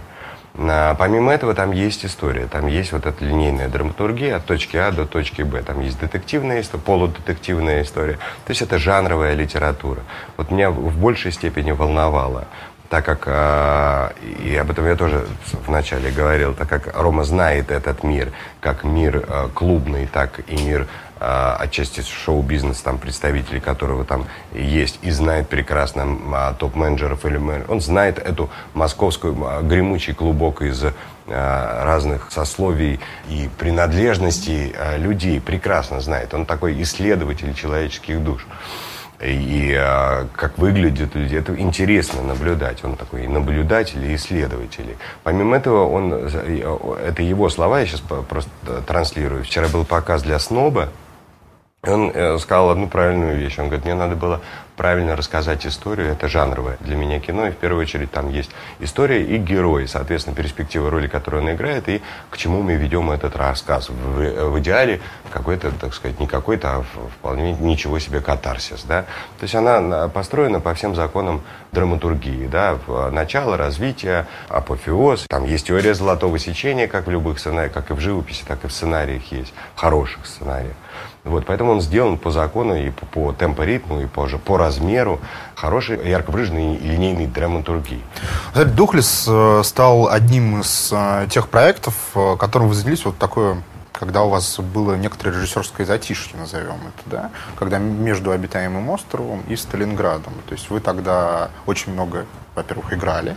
А, 0.54 0.94
помимо 0.94 1.32
этого, 1.32 1.54
там 1.54 1.72
есть 1.72 2.04
история, 2.04 2.46
там 2.46 2.66
есть 2.66 2.92
вот 2.92 3.06
эта 3.06 3.24
линейная 3.24 3.68
драматургия 3.68 4.36
от 4.36 4.44
точки 4.44 4.76
А 4.76 4.90
до 4.90 5.06
точки 5.06 5.42
Б. 5.42 5.62
Там 5.62 5.80
есть 5.80 5.98
детективная 5.98 6.60
история, 6.60 6.82
полудетективная 6.82 7.82
история. 7.82 8.14
То 8.44 8.50
есть 8.50 8.62
это 8.62 8.78
жанровая 8.78 9.34
литература. 9.34 10.00
Вот 10.36 10.50
меня 10.50 10.70
в 10.70 10.96
большей 10.98 11.32
степени 11.32 11.70
волновало 11.70 12.46
так 12.92 13.06
как, 13.06 13.22
э, 13.24 14.10
и 14.44 14.54
об 14.54 14.70
этом 14.70 14.86
я 14.86 14.96
тоже 14.96 15.26
вначале 15.66 16.10
говорил, 16.10 16.52
так 16.52 16.68
как 16.68 16.94
Рома 16.94 17.24
знает 17.24 17.70
этот 17.70 18.04
мир, 18.04 18.32
как 18.60 18.84
мир 18.84 19.24
э, 19.26 19.48
клубный, 19.54 20.06
так 20.06 20.40
и 20.46 20.62
мир 20.62 20.86
отчасти 21.22 22.00
шоу-бизнес, 22.00 22.80
там 22.80 22.98
представители 22.98 23.58
которого 23.58 24.04
там 24.04 24.26
есть, 24.52 24.98
и 25.02 25.10
знает 25.10 25.48
прекрасно 25.48 26.18
э, 26.34 26.54
топ-менеджеров 26.58 27.24
или 27.24 27.38
менеджеров. 27.38 27.70
Он 27.70 27.80
знает 27.80 28.18
эту 28.18 28.50
московскую 28.74 29.34
э, 29.34 29.62
гремучий 29.62 30.14
клубок 30.14 30.62
из 30.62 30.84
э, 30.84 30.92
разных 31.26 32.30
сословий 32.30 33.00
и 33.28 33.48
принадлежностей 33.58 34.74
э, 34.76 34.98
людей, 34.98 35.40
прекрасно 35.40 36.00
знает. 36.00 36.34
Он 36.34 36.46
такой 36.46 36.80
исследователь 36.82 37.54
человеческих 37.54 38.22
душ. 38.22 38.46
и 39.20 39.72
а, 39.78 40.26
как 40.34 40.58
выглядят 40.58 41.14
люди. 41.14 41.36
Это 41.36 41.56
интересно 41.56 42.22
наблюдать. 42.22 42.82
Он 42.84 42.96
такой 42.96 43.28
наблюдатель 43.28 44.04
и 44.04 44.16
исследователь. 44.16 44.96
Помимо 45.22 45.56
этого, 45.56 45.88
он, 45.88 46.12
это 46.12 47.22
его 47.22 47.48
слова, 47.48 47.80
я 47.80 47.86
сейчас 47.86 48.00
просто 48.00 48.50
транслирую. 48.86 49.44
Вчера 49.44 49.68
был 49.68 49.84
показ 49.84 50.22
для 50.22 50.40
сноба, 50.40 50.88
он 51.84 52.12
э, 52.14 52.38
сказал 52.38 52.70
одну 52.70 52.86
правильную 52.86 53.36
вещь. 53.36 53.58
Он 53.58 53.66
говорит, 53.66 53.84
мне 53.84 53.94
надо 53.94 54.14
было 54.14 54.40
правильно 54.76 55.16
рассказать 55.16 55.66
историю. 55.66 56.12
Это 56.12 56.28
жанровое 56.28 56.76
для 56.78 56.94
меня 56.94 57.18
кино. 57.18 57.48
И 57.48 57.50
в 57.50 57.56
первую 57.56 57.82
очередь 57.82 58.12
там 58.12 58.30
есть 58.30 58.52
история 58.78 59.24
и 59.24 59.36
герой. 59.36 59.88
Соответственно, 59.88 60.36
перспектива 60.36 60.90
роли, 60.90 61.08
которую 61.08 61.42
он 61.42 61.50
играет, 61.50 61.88
и 61.88 62.00
к 62.30 62.36
чему 62.36 62.62
мы 62.62 62.74
ведем 62.74 63.10
этот 63.10 63.34
рассказ. 63.34 63.88
В, 63.88 64.50
в 64.50 64.60
идеале 64.60 65.00
какой-то, 65.32 65.72
так 65.72 65.92
сказать, 65.92 66.20
не 66.20 66.28
какой-то, 66.28 66.76
а 66.76 66.84
вполне 67.18 67.52
ничего 67.54 67.98
себе 67.98 68.20
катарсис. 68.20 68.84
Да? 68.84 69.02
То 69.40 69.42
есть 69.42 69.56
она 69.56 70.06
построена 70.06 70.60
по 70.60 70.74
всем 70.74 70.94
законам 70.94 71.42
драматургии. 71.72 72.46
Да? 72.46 72.78
Начало, 73.10 73.56
развитие, 73.56 74.26
апофеоз. 74.48 75.24
Там 75.28 75.46
есть 75.46 75.66
теория 75.66 75.94
золотого 75.94 76.38
сечения, 76.38 76.86
как 76.86 77.08
в 77.08 77.10
любых 77.10 77.40
сценариях, 77.40 77.72
как 77.72 77.90
и 77.90 77.94
в 77.94 77.98
живописи, 77.98 78.44
так 78.46 78.64
и 78.64 78.68
в 78.68 78.72
сценариях 78.72 79.32
есть. 79.32 79.52
Хороших 79.74 80.26
сценариях. 80.26 80.76
Вот, 81.24 81.46
поэтому 81.46 81.72
он 81.72 81.80
сделан 81.80 82.18
по 82.18 82.32
закону 82.32 82.74
и 82.74 82.90
по, 82.90 83.06
по 83.06 83.32
темпоритму, 83.32 84.00
и 84.00 84.06
позже 84.06 84.38
по 84.38 84.56
размеру 84.56 85.20
хорошей, 85.54 86.08
ярко 86.08 86.32
выраженной 86.32 86.78
линейной 86.78 87.26
драматургии. 87.26 88.02
Духлес 88.54 89.26
э, 89.28 89.62
стал 89.62 90.08
одним 90.08 90.60
из 90.60 90.90
э, 90.92 91.28
тех 91.30 91.48
проектов, 91.48 91.94
э, 92.16 92.36
которым 92.38 92.68
вы 92.68 92.74
занялись 92.74 93.04
вот 93.04 93.18
такое 93.18 93.62
когда 93.92 94.22
у 94.22 94.30
вас 94.30 94.58
было 94.58 94.96
некоторое 94.96 95.30
режиссерское 95.30 95.86
затишье, 95.86 96.36
назовем 96.36 96.74
это, 96.74 97.02
да, 97.06 97.30
когда 97.56 97.78
между 97.78 98.32
обитаемым 98.32 98.88
островом 98.88 99.42
и 99.46 99.54
Сталинградом. 99.54 100.32
То 100.48 100.54
есть 100.54 100.70
вы 100.70 100.80
тогда 100.80 101.50
очень 101.66 101.92
много, 101.92 102.26
во-первых, 102.56 102.92
играли, 102.92 103.36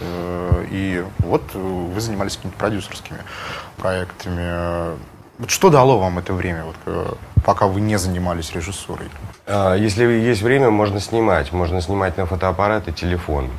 и 0.00 1.04
вот 1.18 1.42
вы 1.52 2.00
занимались 2.00 2.36
какими-то 2.36 2.56
продюсерскими 2.56 3.18
проектами. 3.76 4.96
Вот 5.38 5.50
что 5.50 5.70
дало 5.70 5.98
вам 5.98 6.18
это 6.18 6.34
время, 6.34 6.64
вот, 6.64 6.76
э, 6.86 7.14
пока 7.44 7.66
вы 7.66 7.80
не 7.80 7.96
занимались 7.96 8.52
режиссурой? 8.52 9.08
А, 9.46 9.74
если 9.74 10.04
есть 10.04 10.42
время, 10.42 10.70
можно 10.70 11.00
снимать. 11.00 11.52
Можно 11.52 11.80
снимать 11.80 12.16
на 12.16 12.26
фотоаппарат 12.26 12.88
и 12.88 12.92
телефон. 12.92 13.50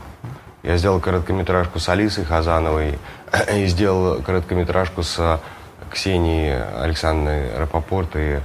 Я 0.62 0.78
сделал 0.78 1.00
короткометражку 1.00 1.80
с 1.80 1.90
Алисой 1.90 2.26
Хазановой 2.26 3.00
и 3.54 3.66
сделал 3.66 4.22
короткометражку 4.22 5.04
с 5.04 5.42
Ксенией 5.92 6.64
Александрой 6.82 7.56
Рапопорт 7.58 8.16
и 8.16 8.40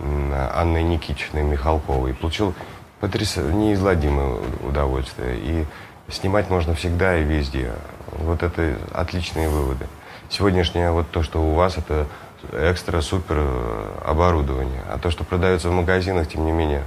Анной 0.00 0.82
Никитичной 0.82 1.42
Михалковой. 1.42 2.14
Получил 2.14 2.54
потрясающее, 2.98 3.54
неизгладимое 3.54 4.38
удовольствие. 4.66 5.38
И 5.38 5.66
снимать 6.08 6.50
можно 6.50 6.74
всегда 6.74 7.18
и 7.18 7.24
везде. 7.24 7.72
Вот 8.12 8.42
это 8.42 8.76
отличные 8.92 9.48
выводы. 9.48 9.86
Сегодняшнее 10.28 10.90
вот 10.90 11.10
то, 11.10 11.22
что 11.22 11.40
у 11.42 11.54
вас, 11.54 11.76
это 11.76 12.06
экстра-супер 12.52 13.36
э, 13.38 13.98
оборудование. 14.04 14.82
А 14.90 14.98
то, 14.98 15.10
что 15.10 15.24
продается 15.24 15.68
в 15.68 15.72
магазинах, 15.72 16.28
тем 16.28 16.44
не 16.44 16.52
менее, 16.52 16.84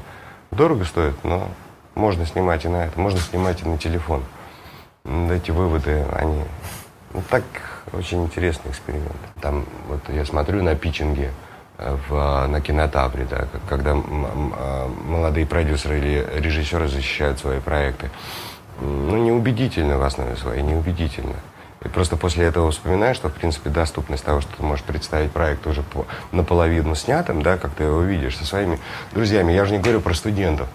дорого 0.51 0.85
стоит, 0.85 1.15
но 1.23 1.47
можно 1.95 2.25
снимать 2.25 2.65
и 2.65 2.67
на 2.67 2.85
это, 2.85 2.99
можно 2.99 3.19
снимать 3.19 3.61
и 3.61 3.65
на 3.67 3.77
телефон. 3.77 4.23
Эти 5.05 5.51
выводы, 5.51 6.05
они 6.13 6.43
ну, 7.13 7.21
так 7.29 7.43
очень 7.91 8.23
интересный 8.23 8.71
эксперимент. 8.71 9.11
Там 9.41 9.65
вот 9.87 10.01
я 10.09 10.25
смотрю 10.25 10.63
на 10.63 10.75
питчинге 10.75 11.31
э, 11.77 11.97
в, 12.07 12.47
на 12.47 12.61
кинотавре, 12.61 13.25
да, 13.29 13.47
когда 13.69 13.93
молодые 13.93 15.45
продюсеры 15.45 15.99
или 15.99 16.27
режиссеры 16.37 16.87
защищают 16.87 17.39
свои 17.39 17.59
проекты. 17.59 18.09
Ну, 18.81 19.17
неубедительно 19.17 19.97
в 19.97 20.03
основе 20.03 20.35
своей, 20.35 20.63
неубедительно. 20.63 21.35
И 21.83 21.89
просто 21.89 22.15
после 22.15 22.45
этого 22.45 22.71
вспоминаешь, 22.71 23.17
что, 23.17 23.29
в 23.29 23.33
принципе, 23.33 23.69
доступность 23.69 24.23
того, 24.23 24.41
что 24.41 24.55
ты 24.55 24.63
можешь 24.63 24.85
представить 24.85 25.31
проект 25.31 25.67
уже 25.67 25.83
по, 25.83 26.05
наполовину 26.31 26.95
снятым, 26.95 27.41
да, 27.41 27.57
как 27.57 27.71
ты 27.71 27.83
его 27.83 28.01
видишь 28.01 28.37
со 28.37 28.45
своими 28.45 28.79
друзьями. 29.11 29.51
Я 29.51 29.63
уже 29.63 29.73
не 29.73 29.79
говорю 29.79 30.01
про 30.01 30.13
студентов. 30.13 30.67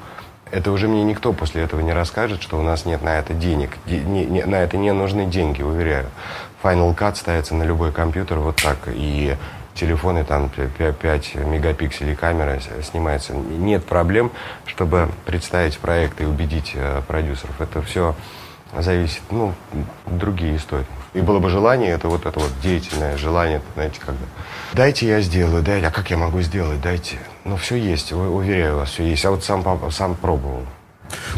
Это 0.50 0.72
уже 0.72 0.88
мне 0.88 1.04
никто 1.04 1.32
после 1.32 1.62
этого 1.62 1.80
не 1.80 1.92
расскажет, 1.92 2.42
что 2.42 2.58
у 2.58 2.62
нас 2.62 2.86
нет 2.86 3.02
на 3.02 3.18
это 3.18 3.34
денег. 3.34 3.76
Де, 3.86 3.98
не, 3.98 4.24
не, 4.24 4.44
на 4.44 4.56
это 4.56 4.76
не 4.76 4.92
нужны 4.92 5.26
деньги, 5.26 5.62
уверяю. 5.62 6.06
Final 6.62 6.96
Cut 6.96 7.16
ставится 7.16 7.54
на 7.54 7.64
любой 7.64 7.92
компьютер 7.92 8.38
вот 8.38 8.56
так. 8.56 8.78
И 8.88 9.36
телефоны, 9.74 10.24
там 10.24 10.50
5 10.50 11.34
мегапикселей 11.36 12.16
камера 12.16 12.58
снимается. 12.82 13.34
Нет 13.34 13.84
проблем, 13.84 14.32
чтобы 14.66 15.10
представить 15.24 15.78
проект 15.78 16.20
и 16.20 16.24
убедить 16.24 16.72
э, 16.74 17.02
продюсеров. 17.06 17.60
Это 17.60 17.80
все 17.82 18.14
зависит, 18.76 19.22
ну, 19.30 19.54
другие 20.06 20.56
истории. 20.56 20.86
И 21.14 21.20
было 21.20 21.38
бы 21.38 21.48
желание, 21.48 21.90
это 21.90 22.08
вот 22.08 22.26
это 22.26 22.38
вот 22.38 22.50
деятельное 22.62 23.16
желание, 23.16 23.62
знаете, 23.74 23.98
когда 23.98 24.20
дайте 24.74 25.08
я 25.08 25.20
сделаю, 25.20 25.62
дайте, 25.62 25.86
а 25.86 25.90
как 25.90 26.10
я 26.10 26.16
могу 26.16 26.40
сделать, 26.42 26.80
дайте. 26.80 27.18
Ну, 27.44 27.56
все 27.56 27.76
есть, 27.76 28.12
уверяю 28.12 28.76
вас, 28.76 28.90
все 28.90 29.04
есть. 29.04 29.24
А 29.24 29.30
вот 29.30 29.42
сам, 29.42 29.64
сам 29.90 30.14
пробовал. 30.14 30.64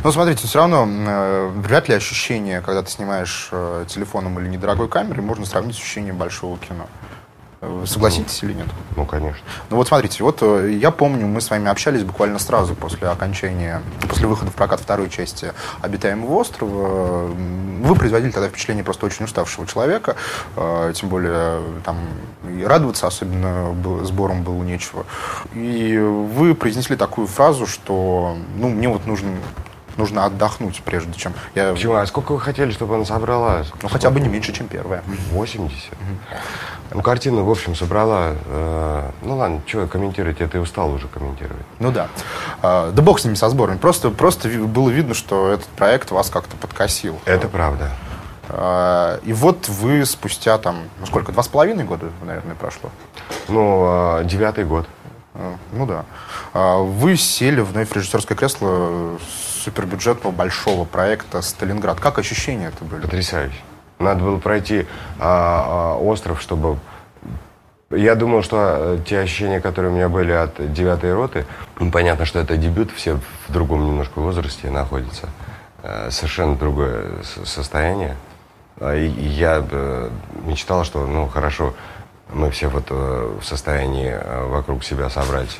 Ну, 0.02 0.10
смотрите, 0.10 0.46
все 0.46 0.58
равно 0.58 0.86
э, 0.88 1.50
вряд 1.56 1.88
ли 1.88 1.94
ощущение, 1.94 2.60
когда 2.60 2.82
ты 2.82 2.90
снимаешь 2.90 3.48
э, 3.52 3.84
телефоном 3.88 4.40
или 4.40 4.48
недорогой 4.48 4.88
камерой, 4.88 5.22
можно 5.22 5.46
сравнить 5.46 5.76
с 5.76 5.78
ощущением 5.78 6.16
большого 6.16 6.58
кино. 6.58 6.86
Вы 7.60 7.86
согласитесь 7.86 8.40
ну, 8.40 8.48
или 8.48 8.56
нет? 8.56 8.68
Ну, 8.96 9.04
конечно. 9.04 9.46
Ну 9.68 9.76
вот 9.76 9.86
смотрите, 9.86 10.24
вот 10.24 10.38
э, 10.40 10.72
я 10.80 10.90
помню, 10.90 11.26
мы 11.26 11.42
с 11.42 11.50
вами 11.50 11.68
общались 11.68 12.04
буквально 12.04 12.38
сразу 12.38 12.74
после 12.74 13.08
окончания, 13.08 13.82
после 14.08 14.26
выхода 14.26 14.50
в 14.50 14.54
прокат 14.54 14.80
второй 14.80 15.10
части 15.10 15.52
«Обитаемого 15.82 16.36
острова». 16.36 17.26
Вы 17.26 17.94
производили 17.94 18.30
тогда 18.30 18.48
впечатление 18.48 18.82
просто 18.82 19.04
очень 19.04 19.26
уставшего 19.26 19.66
человека, 19.66 20.16
э, 20.56 20.92
тем 20.96 21.10
более 21.10 21.60
там 21.84 21.98
и 22.48 22.64
радоваться 22.64 23.06
особенно 23.06 23.74
сбором 24.04 24.42
было 24.42 24.62
нечего. 24.62 25.04
И 25.52 25.98
вы 25.98 26.54
произнесли 26.54 26.96
такую 26.96 27.26
фразу, 27.26 27.66
что 27.66 28.38
ну, 28.56 28.70
мне 28.70 28.88
вот 28.88 29.06
нужен 29.06 29.36
нужно 30.00 30.24
отдохнуть, 30.24 30.82
прежде 30.84 31.12
чем... 31.12 31.32
Я... 31.54 31.72
Почему? 31.72 31.94
А 31.94 32.06
сколько 32.06 32.32
вы 32.32 32.40
хотели, 32.40 32.70
чтобы 32.72 32.96
она 32.96 33.04
собрала? 33.04 33.64
Ну, 33.82 33.88
хотя 33.88 34.10
бы 34.10 34.18
не 34.20 34.28
меньше, 34.28 34.52
чем 34.52 34.66
первая. 34.66 35.02
80. 35.32 35.92
Угу. 35.92 36.38
Ну, 36.92 37.02
картина, 37.02 37.42
в 37.44 37.50
общем, 37.50 37.76
собрала... 37.76 38.34
Э, 38.46 39.10
ну, 39.22 39.36
ладно, 39.36 39.60
что 39.66 39.86
комментировать, 39.86 40.40
это 40.40 40.58
и 40.58 40.60
устал 40.60 40.90
уже 40.90 41.06
комментировать. 41.06 41.64
Ну, 41.78 41.92
да. 41.92 42.08
Э, 42.62 42.90
да 42.92 43.02
бог 43.02 43.20
с 43.20 43.24
ними, 43.24 43.34
со 43.34 43.48
сборами. 43.48 43.76
Просто, 43.76 44.10
просто 44.10 44.48
было 44.48 44.90
видно, 44.90 45.14
что 45.14 45.50
этот 45.52 45.68
проект 45.68 46.10
вас 46.10 46.30
как-то 46.30 46.56
подкосил. 46.56 47.20
Это 47.26 47.46
правда. 47.46 47.90
Э, 48.48 49.20
и 49.22 49.32
вот 49.32 49.68
вы 49.68 50.04
спустя 50.04 50.58
там, 50.58 50.78
ну, 50.98 51.06
сколько, 51.06 51.30
два 51.30 51.42
с 51.44 51.48
половиной 51.48 51.84
года, 51.84 52.06
наверное, 52.24 52.56
прошло? 52.56 52.90
Ну, 53.48 54.18
э, 54.20 54.24
девятый 54.24 54.64
год. 54.64 54.86
Ну 55.72 55.86
да. 55.86 56.04
Вы 56.52 57.16
сели 57.16 57.60
вновь 57.60 57.88
в 57.88 57.96
режиссерское 57.96 58.36
кресло 58.36 59.16
супербюджетного 59.60 60.32
большого 60.32 60.84
проекта 60.84 61.42
«Сталинград». 61.42 62.00
Как 62.00 62.18
ощущения 62.18 62.68
это 62.68 62.84
были? 62.84 63.02
Потрясающе. 63.02 63.56
Надо 63.98 64.24
было 64.24 64.38
пройти 64.38 64.86
а, 65.18 65.96
а, 65.96 65.98
остров, 65.98 66.40
чтобы... 66.40 66.78
Я 67.90 68.14
думал, 68.14 68.42
что 68.42 68.56
э, 68.78 68.98
те 69.04 69.18
ощущения, 69.18 69.60
которые 69.60 69.92
у 69.92 69.94
меня 69.94 70.08
были 70.08 70.30
от 70.30 70.72
девятой 70.72 71.12
роты, 71.12 71.44
ну, 71.80 71.90
понятно, 71.90 72.24
что 72.24 72.38
это 72.38 72.56
дебют, 72.56 72.92
все 72.92 73.18
в 73.48 73.52
другом 73.52 73.84
немножко 73.84 74.20
возрасте 74.20 74.70
находятся. 74.70 75.28
Э, 75.82 76.08
совершенно 76.10 76.54
другое 76.54 77.22
состояние. 77.44 78.16
А, 78.78 78.94
и 78.94 79.08
я 79.08 79.66
э, 79.68 80.10
мечтал, 80.44 80.84
что, 80.84 81.04
ну, 81.04 81.26
хорошо, 81.26 81.74
мы 82.32 82.50
все 82.52 82.68
вот 82.68 82.90
в 82.90 83.42
состоянии 83.42 84.16
вокруг 84.48 84.84
себя 84.84 85.10
собрать 85.10 85.58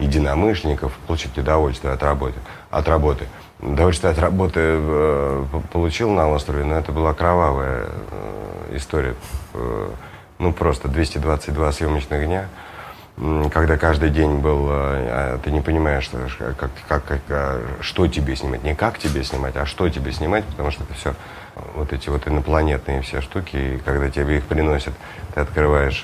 единомышленников, 0.00 0.92
получить 1.06 1.36
удовольствие 1.36 1.92
от 1.92 2.02
работы. 2.02 2.38
От 2.70 2.88
работы. 2.88 3.26
Удовольствие 3.60 4.10
от 4.10 4.18
работы 4.18 4.60
э, 4.62 5.44
получил 5.72 6.10
на 6.10 6.28
острове, 6.28 6.64
но 6.64 6.76
это 6.76 6.92
была 6.92 7.12
кровавая 7.12 7.84
э, 7.86 8.76
история. 8.76 9.14
Э, 9.54 9.90
ну, 10.38 10.52
просто 10.52 10.88
222 10.88 11.72
съемочных 11.72 12.24
дня, 12.24 12.48
когда 13.52 13.76
каждый 13.76 14.08
день 14.08 14.38
был, 14.38 14.68
а 14.70 15.38
ты 15.44 15.50
не 15.50 15.60
понимаешь, 15.60 16.04
что, 16.04 16.26
как, 16.38 16.70
как, 16.88 17.04
как, 17.04 17.20
а, 17.28 17.62
что 17.82 18.06
тебе 18.08 18.34
снимать. 18.34 18.64
Не 18.64 18.74
как 18.74 18.98
тебе 18.98 19.22
снимать, 19.22 19.54
а 19.56 19.66
что 19.66 19.90
тебе 19.90 20.12
снимать, 20.12 20.46
потому 20.46 20.70
что 20.70 20.84
это 20.84 20.94
все 20.94 21.14
вот 21.74 21.92
эти 21.92 22.08
вот 22.08 22.26
инопланетные 22.26 23.02
все 23.02 23.20
штуки, 23.20 23.56
и 23.56 23.78
когда 23.84 24.08
тебе 24.08 24.38
их 24.38 24.46
приносят, 24.46 24.94
ты 25.34 25.40
открываешь 25.40 26.02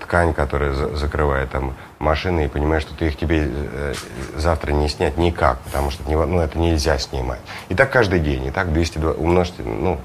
ткань, 0.00 0.34
которая 0.34 0.72
за 0.72 0.96
закрывает 0.96 1.50
там 1.50 1.74
машины, 1.98 2.46
и 2.46 2.48
понимаешь, 2.48 2.82
что 2.82 2.94
ты 2.94 3.06
их 3.06 3.16
тебе 3.16 3.48
э, 3.48 3.94
завтра 4.36 4.72
не 4.72 4.88
снять 4.88 5.16
никак, 5.16 5.60
потому 5.60 5.90
что 5.90 6.02
ну, 6.10 6.40
это 6.40 6.58
нельзя 6.58 6.98
снимать. 6.98 7.40
И 7.68 7.74
так 7.74 7.90
каждый 7.90 8.20
день, 8.20 8.46
и 8.46 8.50
так 8.50 8.72
202, 8.72 9.12
умножьте 9.12 9.62
ну, 9.62 10.00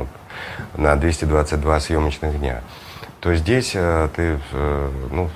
на 0.75 0.96
222 0.96 1.79
съемочных 1.79 2.39
дня. 2.39 2.62
То 3.20 3.36
здесь 3.36 3.72
э, 3.74 4.10
ты, 4.15 4.39
э, 4.51 4.91
ну, 5.12 5.29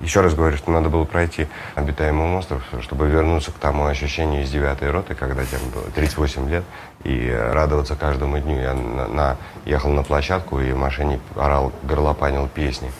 Еще 0.00 0.20
раз 0.20 0.34
говорю, 0.34 0.56
что 0.56 0.70
надо 0.70 0.90
было 0.90 1.04
пройти 1.04 1.48
обитаемый 1.74 2.36
остров, 2.36 2.62
чтобы 2.82 3.08
вернуться 3.08 3.50
к 3.50 3.54
тому 3.54 3.86
ощущению 3.86 4.42
из 4.42 4.50
девятой 4.50 4.90
роты, 4.90 5.14
когда 5.14 5.44
тебе 5.44 5.58
было 5.74 5.84
38 5.94 6.50
лет, 6.50 6.64
и 7.04 7.30
радоваться 7.52 7.94
каждому 7.94 8.38
дню. 8.38 8.60
Я 8.60 8.74
на, 8.74 9.08
на, 9.08 9.36
ехал 9.64 9.90
на 9.90 10.02
площадку 10.02 10.60
и 10.60 10.72
в 10.72 10.76
машине 10.76 11.18
орал, 11.34 11.72
горлопанил 11.82 12.48
песни. 12.48 12.90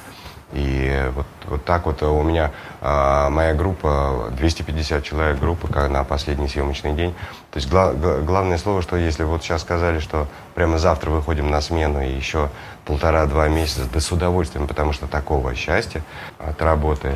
И 0.52 1.10
вот, 1.12 1.26
вот 1.46 1.64
так 1.64 1.86
вот 1.86 2.02
у 2.02 2.22
меня 2.22 2.52
а, 2.80 3.28
моя 3.30 3.52
группа, 3.52 4.32
250 4.36 5.02
человек 5.02 5.40
группы 5.40 5.68
на 5.88 6.04
последний 6.04 6.46
съемочный 6.46 6.92
день. 6.92 7.14
То 7.50 7.56
есть 7.58 7.68
гла, 7.68 7.92
главное 7.92 8.56
слово, 8.56 8.80
что 8.80 8.96
если 8.96 9.24
вот 9.24 9.42
сейчас 9.42 9.62
сказали, 9.62 9.98
что 9.98 10.28
прямо 10.54 10.78
завтра 10.78 11.10
выходим 11.10 11.50
на 11.50 11.60
смену 11.60 12.00
и 12.00 12.12
еще 12.12 12.48
полтора-два 12.84 13.48
месяца, 13.48 13.88
да 13.92 13.98
с 13.98 14.12
удовольствием, 14.12 14.68
потому 14.68 14.92
что 14.92 15.08
такого 15.08 15.54
счастья 15.54 16.02
от 16.38 16.62
работы. 16.62 17.12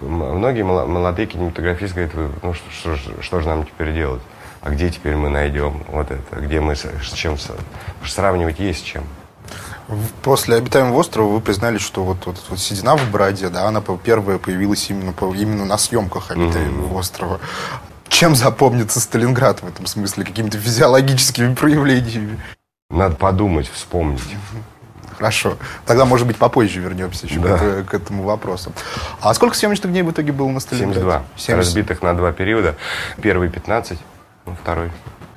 Многие 0.00 0.62
молодые 0.62 1.26
кинематографисты 1.26 2.06
говорят, 2.06 2.42
ну 2.42 2.52
что, 2.52 2.96
что, 2.96 3.22
что 3.22 3.40
же 3.40 3.48
нам 3.48 3.64
теперь 3.64 3.94
делать? 3.94 4.22
А 4.60 4.70
где 4.70 4.90
теперь 4.90 5.14
мы 5.14 5.30
найдем 5.30 5.84
вот 5.88 6.10
это? 6.10 6.40
Где 6.40 6.60
мы 6.60 6.74
с 6.74 7.12
чем 7.14 7.36
сравнивать 8.04 8.58
есть 8.58 8.80
с 8.80 8.82
чем? 8.82 9.04
После 10.22 10.56
обитаемого 10.56 10.98
острова 10.98 11.28
вы 11.28 11.40
признали, 11.40 11.78
что 11.78 12.02
вот, 12.02 12.26
вот, 12.26 12.36
вот 12.48 12.58
седина 12.58 12.96
в 12.96 13.10
бороде, 13.10 13.48
да, 13.50 13.68
она 13.68 13.80
первая 13.80 14.38
появилась 14.38 14.90
именно, 14.90 15.14
именно 15.36 15.64
на 15.64 15.78
съемках 15.78 16.32
обитаемого 16.32 16.88
mm-hmm. 16.88 16.98
острова. 16.98 17.40
Чем 18.08 18.34
запомнится 18.34 18.98
Сталинград 19.00 19.62
в 19.62 19.68
этом 19.68 19.86
смысле? 19.86 20.24
Какими-то 20.24 20.58
физиологическими 20.58 21.54
проявлениями? 21.54 22.40
Надо 22.90 23.14
подумать, 23.14 23.70
вспомнить. 23.72 24.22
Хорошо. 25.16 25.56
Тогда, 25.86 26.04
может 26.04 26.26
быть, 26.26 26.36
попозже 26.36 26.80
вернемся 26.80 27.26
еще 27.26 27.38
да. 27.38 27.56
к, 27.56 27.84
к 27.84 27.94
этому 27.94 28.24
вопросу. 28.24 28.72
А 29.20 29.32
сколько 29.34 29.56
съемочных 29.56 29.92
дней 29.92 30.02
в 30.02 30.10
итоге 30.10 30.32
было 30.32 30.48
на 30.48 30.60
Сталинграде? 30.60 31.00
72. 31.00 31.22
70. 31.36 31.56
Разбитых 31.56 32.02
на 32.02 32.14
два 32.14 32.32
периода. 32.32 32.74
Первый 33.22 33.48
15, 33.48 33.98
второй 34.60 34.90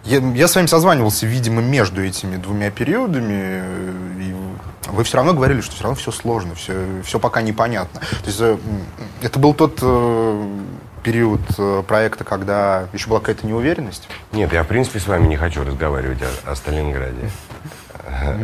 я, 0.10 0.20
я 0.20 0.48
с 0.48 0.56
вами 0.56 0.66
созванивался, 0.66 1.26
видимо, 1.26 1.62
между 1.62 2.04
этими 2.04 2.38
двумя 2.38 2.72
периодами, 2.72 3.62
и 4.20 4.34
вы 4.92 5.04
все 5.04 5.18
равно 5.18 5.34
говорили, 5.34 5.62
что 5.62 5.74
все 5.74 5.84
равно 5.84 5.96
все 5.96 6.12
сложно, 6.12 6.56
все, 6.56 6.86
все 7.04 7.20
пока 7.20 7.42
непонятно. 7.42 8.00
То 8.00 8.26
есть 8.26 8.40
э, 8.42 8.58
это 9.22 9.40
был 9.40 9.54
тот 9.54 9.80
э, 9.82 10.60
период 11.04 11.42
э, 11.58 11.84
проекта, 11.88 12.24
когда 12.24 12.88
еще 12.94 13.10
была 13.10 13.20
какая-то 13.20 13.48
неуверенность? 13.48 14.08
Нет, 14.32 14.54
я 14.54 14.64
в 14.64 14.68
принципе 14.68 15.00
с 15.00 15.08
вами 15.08 15.28
не 15.28 15.38
хочу 15.38 15.64
разговаривать 15.64 16.20
о, 16.22 16.52
о 16.52 16.56
Сталинграде. 16.56 17.30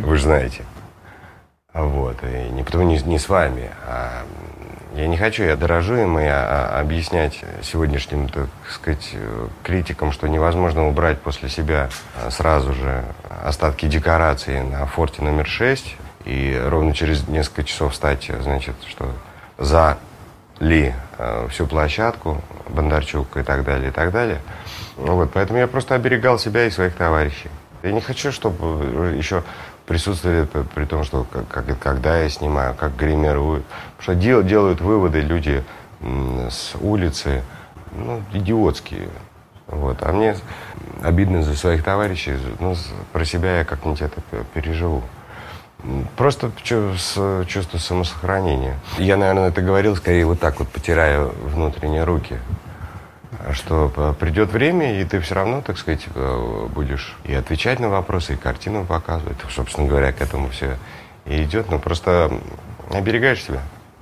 Вы 0.02 0.16
же 0.16 0.22
знаете. 0.22 0.62
Вот. 1.72 2.16
И 2.22 2.50
не 2.52 2.62
потому 2.62 2.84
не, 2.84 2.98
не 2.98 3.18
с 3.18 3.28
вами, 3.28 3.70
а 3.86 4.24
я 4.94 5.08
не 5.08 5.18
хочу, 5.18 5.42
я 5.42 5.56
дорожу 5.56 5.96
им 5.96 6.18
и 6.18 6.24
а, 6.24 6.70
а, 6.72 6.80
объяснять 6.80 7.40
сегодняшним, 7.62 8.28
так 8.28 8.48
сказать, 8.70 9.14
критикам, 9.62 10.10
что 10.10 10.26
невозможно 10.26 10.88
убрать 10.88 11.20
после 11.20 11.50
себя 11.50 11.90
сразу 12.30 12.72
же 12.72 13.04
остатки 13.44 13.86
декорации 13.86 14.60
на 14.60 14.86
форте 14.86 15.20
номер 15.22 15.46
6 15.46 15.96
и 16.26 16.60
ровно 16.68 16.92
через 16.92 17.26
несколько 17.28 17.64
часов 17.64 17.94
стать, 17.94 18.30
значит, 18.40 18.74
что 18.88 19.10
за 19.58 19.96
ли 20.58 20.94
всю 21.50 21.66
площадку, 21.66 22.42
Бондарчук 22.68 23.36
и 23.36 23.42
так 23.42 23.64
далее, 23.64 23.88
и 23.88 23.92
так 23.92 24.12
далее. 24.12 24.40
Вот, 24.96 25.30
поэтому 25.32 25.58
я 25.58 25.66
просто 25.66 25.94
оберегал 25.94 26.38
себя 26.38 26.66
и 26.66 26.70
своих 26.70 26.94
товарищей. 26.94 27.50
Я 27.82 27.92
не 27.92 28.00
хочу, 28.00 28.32
чтобы 28.32 29.14
еще 29.16 29.42
присутствовали 29.86 30.46
при 30.74 30.84
том, 30.84 31.04
что 31.04 31.24
как, 31.30 31.46
как, 31.48 31.78
когда 31.78 32.18
я 32.18 32.28
снимаю, 32.28 32.74
как 32.74 32.96
гримирую. 32.96 33.62
Потому 33.96 34.02
что 34.02 34.14
дел, 34.14 34.42
делают 34.42 34.80
выводы 34.80 35.20
люди 35.20 35.62
с 36.00 36.74
улицы, 36.80 37.42
ну, 37.92 38.22
идиотские. 38.32 39.08
Вот. 39.68 39.98
А 40.02 40.12
мне 40.12 40.36
обидно 41.02 41.42
за 41.42 41.54
своих 41.54 41.84
товарищей, 41.84 42.34
ну, 42.58 42.74
про 43.12 43.24
себя 43.24 43.58
я 43.58 43.64
как-нибудь 43.64 44.02
это 44.02 44.20
переживу. 44.54 45.02
Просто 46.16 46.50
чувство 46.64 47.78
самосохранения. 47.78 48.78
Я, 48.98 49.16
наверное, 49.16 49.48
это 49.48 49.62
говорил 49.62 49.96
скорее 49.96 50.26
вот 50.26 50.40
так 50.40 50.58
вот, 50.58 50.68
потирая 50.68 51.24
внутренние 51.24 52.04
руки 52.04 52.38
что 53.52 54.14
придет 54.18 54.50
время, 54.50 55.00
и 55.00 55.04
ты 55.04 55.20
все 55.20 55.34
равно, 55.34 55.60
так 55.60 55.78
сказать, 55.78 56.06
э, 56.14 56.66
будешь 56.74 57.16
и 57.24 57.32
отвечать 57.32 57.78
на 57.78 57.88
вопросы, 57.88 58.34
и 58.34 58.36
картину 58.36 58.84
показывать. 58.84 59.36
Собственно 59.50 59.86
говоря, 59.86 60.12
к 60.12 60.20
этому 60.20 60.48
все 60.50 60.76
и 61.26 61.42
идет. 61.42 61.70
Но 61.70 61.78
просто 61.78 62.32
оберегаешь 62.90 63.42
себя. 63.42 63.60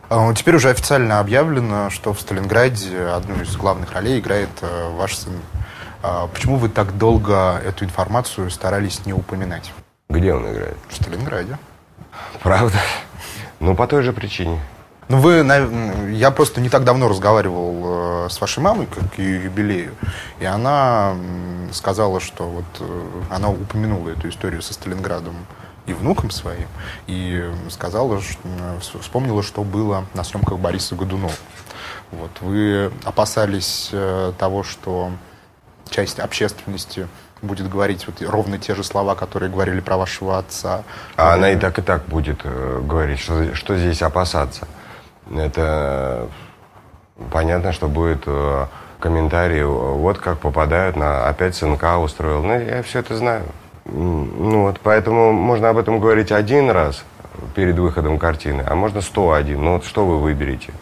А, 0.08 0.32
теперь 0.34 0.56
уже 0.56 0.70
официально 0.70 1.20
объявлено, 1.20 1.90
что 1.90 2.12
в 2.12 2.20
Сталинграде 2.20 3.06
одну 3.06 3.42
из 3.42 3.56
главных 3.56 3.92
ролей 3.92 4.20
играет 4.20 4.50
э, 4.60 4.90
ваш 4.96 5.16
сын. 5.16 5.32
А, 6.02 6.26
почему 6.28 6.56
вы 6.56 6.68
так 6.68 6.96
долго 6.98 7.60
эту 7.64 7.84
информацию 7.84 8.50
старались 8.50 9.06
не 9.06 9.12
упоминать? 9.12 9.72
Где 10.08 10.34
он 10.34 10.50
играет? 10.50 10.76
В 10.88 10.94
Сталинграде. 10.94 11.58
Правда? 12.42 12.78
Ну, 13.60 13.74
по 13.74 13.86
той 13.86 14.02
же 14.02 14.12
причине. 14.12 14.60
Ну, 15.08 15.18
вы, 15.18 15.44
я 16.12 16.30
просто 16.30 16.60
не 16.60 16.70
так 16.70 16.84
давно 16.84 17.08
разговаривал 17.08 18.24
э, 18.26 18.28
с 18.30 18.40
вашей 18.40 18.60
мамой, 18.60 18.86
как 18.86 19.18
ее 19.18 19.44
юбилею, 19.44 19.94
и 20.40 20.46
она 20.46 21.14
сказала, 21.72 22.20
что 22.20 22.44
вот 22.44 22.64
э, 22.80 23.10
она 23.30 23.50
упомянула 23.50 24.10
эту 24.10 24.30
историю 24.30 24.62
со 24.62 24.72
Сталинградом 24.72 25.34
и 25.84 25.92
внуком 25.92 26.30
своим, 26.30 26.68
и 27.06 27.50
сказала, 27.68 28.22
что, 28.22 28.38
вспомнила, 29.00 29.42
что 29.42 29.62
было 29.62 30.06
на 30.14 30.24
съемках 30.24 30.58
Бориса 30.58 30.94
Годунова. 30.94 31.34
Вот, 32.10 32.30
вы 32.40 32.90
опасались 33.04 33.90
э, 33.92 34.32
того, 34.38 34.62
что 34.62 35.10
часть 35.90 36.18
общественности 36.18 37.08
будет 37.42 37.68
говорить 37.68 38.06
вот 38.06 38.22
ровно 38.22 38.58
те 38.58 38.74
же 38.74 38.84
слова, 38.84 39.14
которые 39.14 39.50
говорили 39.50 39.80
про 39.80 39.96
вашего 39.96 40.38
отца. 40.38 40.82
А 41.16 41.34
она 41.34 41.50
и 41.50 41.56
так 41.56 41.78
и 41.78 41.82
так 41.82 42.04
будет 42.06 42.42
говорить, 42.44 43.18
что, 43.18 43.54
что 43.54 43.76
здесь 43.76 44.02
опасаться 44.02 44.66
это 45.32 46.28
понятно, 47.30 47.72
что 47.72 47.88
будет 47.88 48.22
э, 48.26 48.66
комментарий, 49.00 49.62
вот 49.64 50.18
как 50.18 50.38
попадают 50.38 50.96
на 50.96 51.28
опять 51.28 51.54
СНК 51.54 51.98
устроил. 52.00 52.42
Ну, 52.42 52.58
я 52.58 52.82
все 52.82 53.00
это 53.00 53.16
знаю. 53.16 53.44
Ну 53.84 54.62
вот, 54.62 54.80
поэтому 54.82 55.32
можно 55.32 55.68
об 55.68 55.76
этом 55.76 56.00
говорить 56.00 56.32
один 56.32 56.70
раз 56.70 57.04
перед 57.54 57.78
выходом 57.78 58.18
картины, 58.18 58.64
а 58.66 58.74
можно 58.74 59.02
101. 59.02 59.62
Ну 59.62 59.74
вот 59.74 59.84
что 59.84 60.06
вы 60.06 60.18
выберете? 60.18 60.72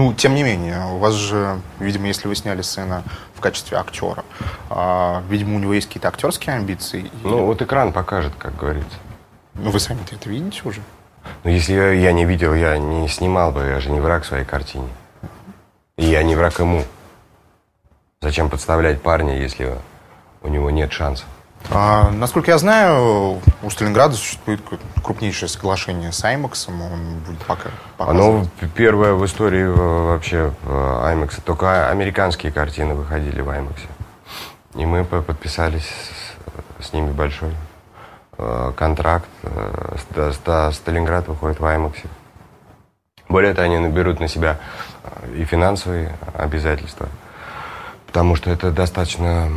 Ну, 0.00 0.14
тем 0.14 0.34
не 0.34 0.42
менее, 0.42 0.82
у 0.94 0.96
вас 0.96 1.12
же, 1.12 1.60
видимо, 1.78 2.06
если 2.06 2.26
вы 2.26 2.34
сняли 2.34 2.62
сцену 2.62 3.02
в 3.34 3.40
качестве 3.40 3.76
актера, 3.76 4.24
а, 4.70 5.22
видимо, 5.28 5.56
у 5.56 5.58
него 5.58 5.74
есть 5.74 5.88
какие-то 5.88 6.08
актерские 6.08 6.56
амбиции. 6.56 7.10
Ну, 7.22 7.44
вот 7.44 7.60
экран 7.60 7.92
покажет, 7.92 8.32
как 8.38 8.56
говорится. 8.56 8.96
Ну, 9.52 9.70
вы 9.70 9.78
сами-то 9.78 10.14
это 10.14 10.30
видите 10.30 10.62
уже? 10.64 10.80
Но 11.44 11.50
если 11.50 11.74
я, 11.74 11.92
я 11.92 12.12
не 12.12 12.24
видел, 12.24 12.54
я 12.54 12.78
не 12.78 13.08
снимал 13.08 13.52
бы, 13.52 13.60
я 13.60 13.78
же 13.78 13.90
не 13.90 14.00
враг 14.00 14.24
своей 14.24 14.46
картине. 14.46 14.88
И 15.98 16.06
я 16.06 16.22
не 16.22 16.34
враг 16.34 16.58
ему. 16.58 16.82
Зачем 18.22 18.48
подставлять 18.48 19.02
парня, 19.02 19.38
если 19.38 19.76
у 20.40 20.48
него 20.48 20.70
нет 20.70 20.92
шансов? 20.92 21.26
А, 21.68 22.10
насколько 22.10 22.50
я 22.50 22.58
знаю, 22.58 23.40
у 23.62 23.70
Сталинграда 23.70 24.14
существует 24.14 24.60
крупнейшее 25.02 25.48
соглашение 25.48 26.10
с 26.10 26.24
Аймаксом. 26.24 26.80
Он 26.80 27.18
будет 27.26 27.40
пока 27.40 27.70
Оно 27.98 28.46
первое 28.74 29.14
в 29.14 29.24
истории 29.26 29.64
вообще 29.64 30.52
Аймакса. 30.66 31.42
Только 31.42 31.90
американские 31.90 32.50
картины 32.50 32.94
выходили 32.94 33.40
в 33.40 33.50
Аймаксе. 33.50 33.86
И 34.74 34.86
мы 34.86 35.04
подписались 35.04 35.88
с 36.80 36.92
ними 36.92 37.10
большой 37.12 37.52
Э, 38.42 38.72
контракт. 38.74 39.28
Э, 39.42 40.70
Сталинград 40.72 41.28
выходит 41.28 41.60
в 41.60 41.66
Аймаксе. 41.66 42.08
Более 43.28 43.52
того, 43.52 43.66
они 43.66 43.76
наберут 43.76 44.18
на 44.18 44.28
себя 44.28 44.56
э, 45.04 45.34
и 45.36 45.44
финансовые 45.44 46.16
обязательства, 46.32 47.10
потому 48.10 48.34
что 48.34 48.50
это 48.50 48.72
достаточно 48.72 49.48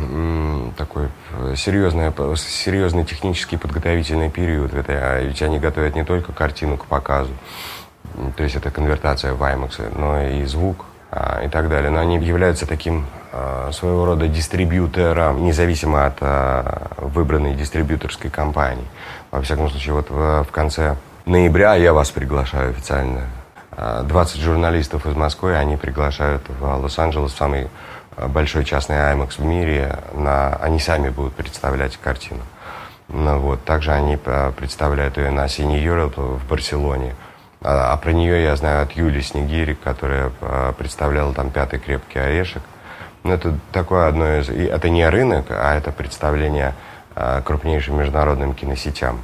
такой 0.76 1.08
серьезный, 1.56 2.12
серьезный 2.36 3.04
технический 3.04 3.56
подготовительный 3.56 4.30
период. 4.30 4.72
Это, 4.74 4.92
а 4.92 5.20
ведь 5.22 5.42
они 5.42 5.58
готовят 5.58 5.96
не 5.96 6.04
только 6.04 6.32
картину 6.32 6.76
к 6.76 6.86
показу, 6.86 7.32
то 8.36 8.44
есть 8.44 8.54
это 8.54 8.70
конвертация 8.70 9.34
в 9.34 9.42
IMAX, 9.42 9.98
но 9.98 10.22
и 10.22 10.44
звук, 10.44 10.84
а, 11.10 11.42
и 11.44 11.48
так 11.48 11.68
далее. 11.68 11.90
Но 11.90 11.98
они 11.98 12.16
являются 12.18 12.64
таким 12.64 13.06
а, 13.32 13.72
своего 13.72 14.04
рода 14.04 14.28
дистрибьютором, 14.28 15.44
независимо 15.44 16.06
от 16.06 16.20
выбранной 16.98 17.54
дистрибьюторской 17.54 18.30
компании. 18.30 18.86
Во 19.32 19.42
всяком 19.42 19.68
случае, 19.68 19.94
вот 19.94 20.10
в 20.10 20.48
конце 20.52 20.94
ноября 21.26 21.74
я 21.74 21.92
вас 21.92 22.12
приглашаю 22.12 22.70
официально. 22.70 23.22
20 23.76 24.40
журналистов 24.40 25.04
из 25.04 25.16
Москвы, 25.16 25.56
они 25.56 25.76
приглашают 25.76 26.42
в 26.48 26.64
Лос-Анджелес, 26.64 27.34
самый 27.34 27.68
большой 28.16 28.64
частный 28.64 28.96
IMAX 28.96 29.34
в 29.38 29.44
мире. 29.44 29.98
На, 30.12 30.56
они 30.56 30.78
сами 30.78 31.08
будут 31.08 31.34
представлять 31.34 31.96
картину. 31.96 32.42
Ну, 33.08 33.38
вот. 33.38 33.64
Также 33.64 33.92
они 33.92 34.16
представляют 34.16 35.16
ее 35.16 35.30
на 35.30 35.48
Синий 35.48 35.84
Europe 35.84 36.16
в 36.16 36.48
Барселоне. 36.48 37.14
А, 37.60 37.92
а 37.92 37.96
про 37.96 38.12
нее 38.12 38.42
я 38.42 38.56
знаю 38.56 38.82
от 38.82 38.92
Юли 38.92 39.22
Снегири, 39.22 39.74
которая 39.74 40.30
а, 40.40 40.72
представляла 40.72 41.32
там 41.32 41.50
«Пятый 41.50 41.78
крепкий 41.78 42.18
орешек». 42.18 42.62
Ну, 43.22 43.32
это 43.32 43.58
такое 43.72 44.06
одно 44.06 44.36
из... 44.36 44.50
Это 44.50 44.90
не 44.90 45.08
рынок, 45.08 45.46
а 45.48 45.74
это 45.74 45.90
представление 45.90 46.74
а, 47.16 47.40
крупнейшим 47.40 47.98
международным 47.98 48.54
киносетям. 48.54 49.22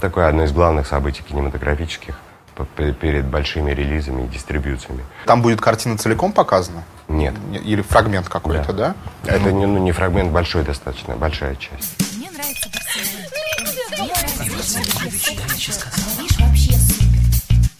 Такое 0.00 0.28
одно 0.28 0.44
из 0.44 0.52
главных 0.52 0.86
событий 0.86 1.22
кинематографических 1.22 2.18
перед 2.64 3.26
большими 3.26 3.72
релизами 3.72 4.24
и 4.24 4.28
дистрибьюциями. 4.28 5.04
Там 5.26 5.42
будет 5.42 5.60
картина 5.60 5.98
целиком 5.98 6.32
показана? 6.32 6.84
Нет. 7.08 7.34
Или 7.52 7.82
фрагмент 7.82 8.28
какой-то, 8.28 8.72
да? 8.72 8.94
да? 9.24 9.34
Это 9.34 9.44
ну, 9.44 9.50
не, 9.50 9.66
ну, 9.66 9.78
не 9.78 9.92
фрагмент 9.92 10.32
большой 10.32 10.64
достаточно, 10.64 11.16
большая 11.16 11.56
часть. 11.56 11.96
Мне 12.16 12.30
нравится 12.30 12.68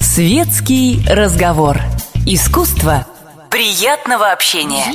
Светский 0.01 1.05
разговор. 1.09 1.79
Искусство 2.25 3.07
приятного 3.51 4.33
общения. 4.33 4.87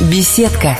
Беседка. 0.00 0.78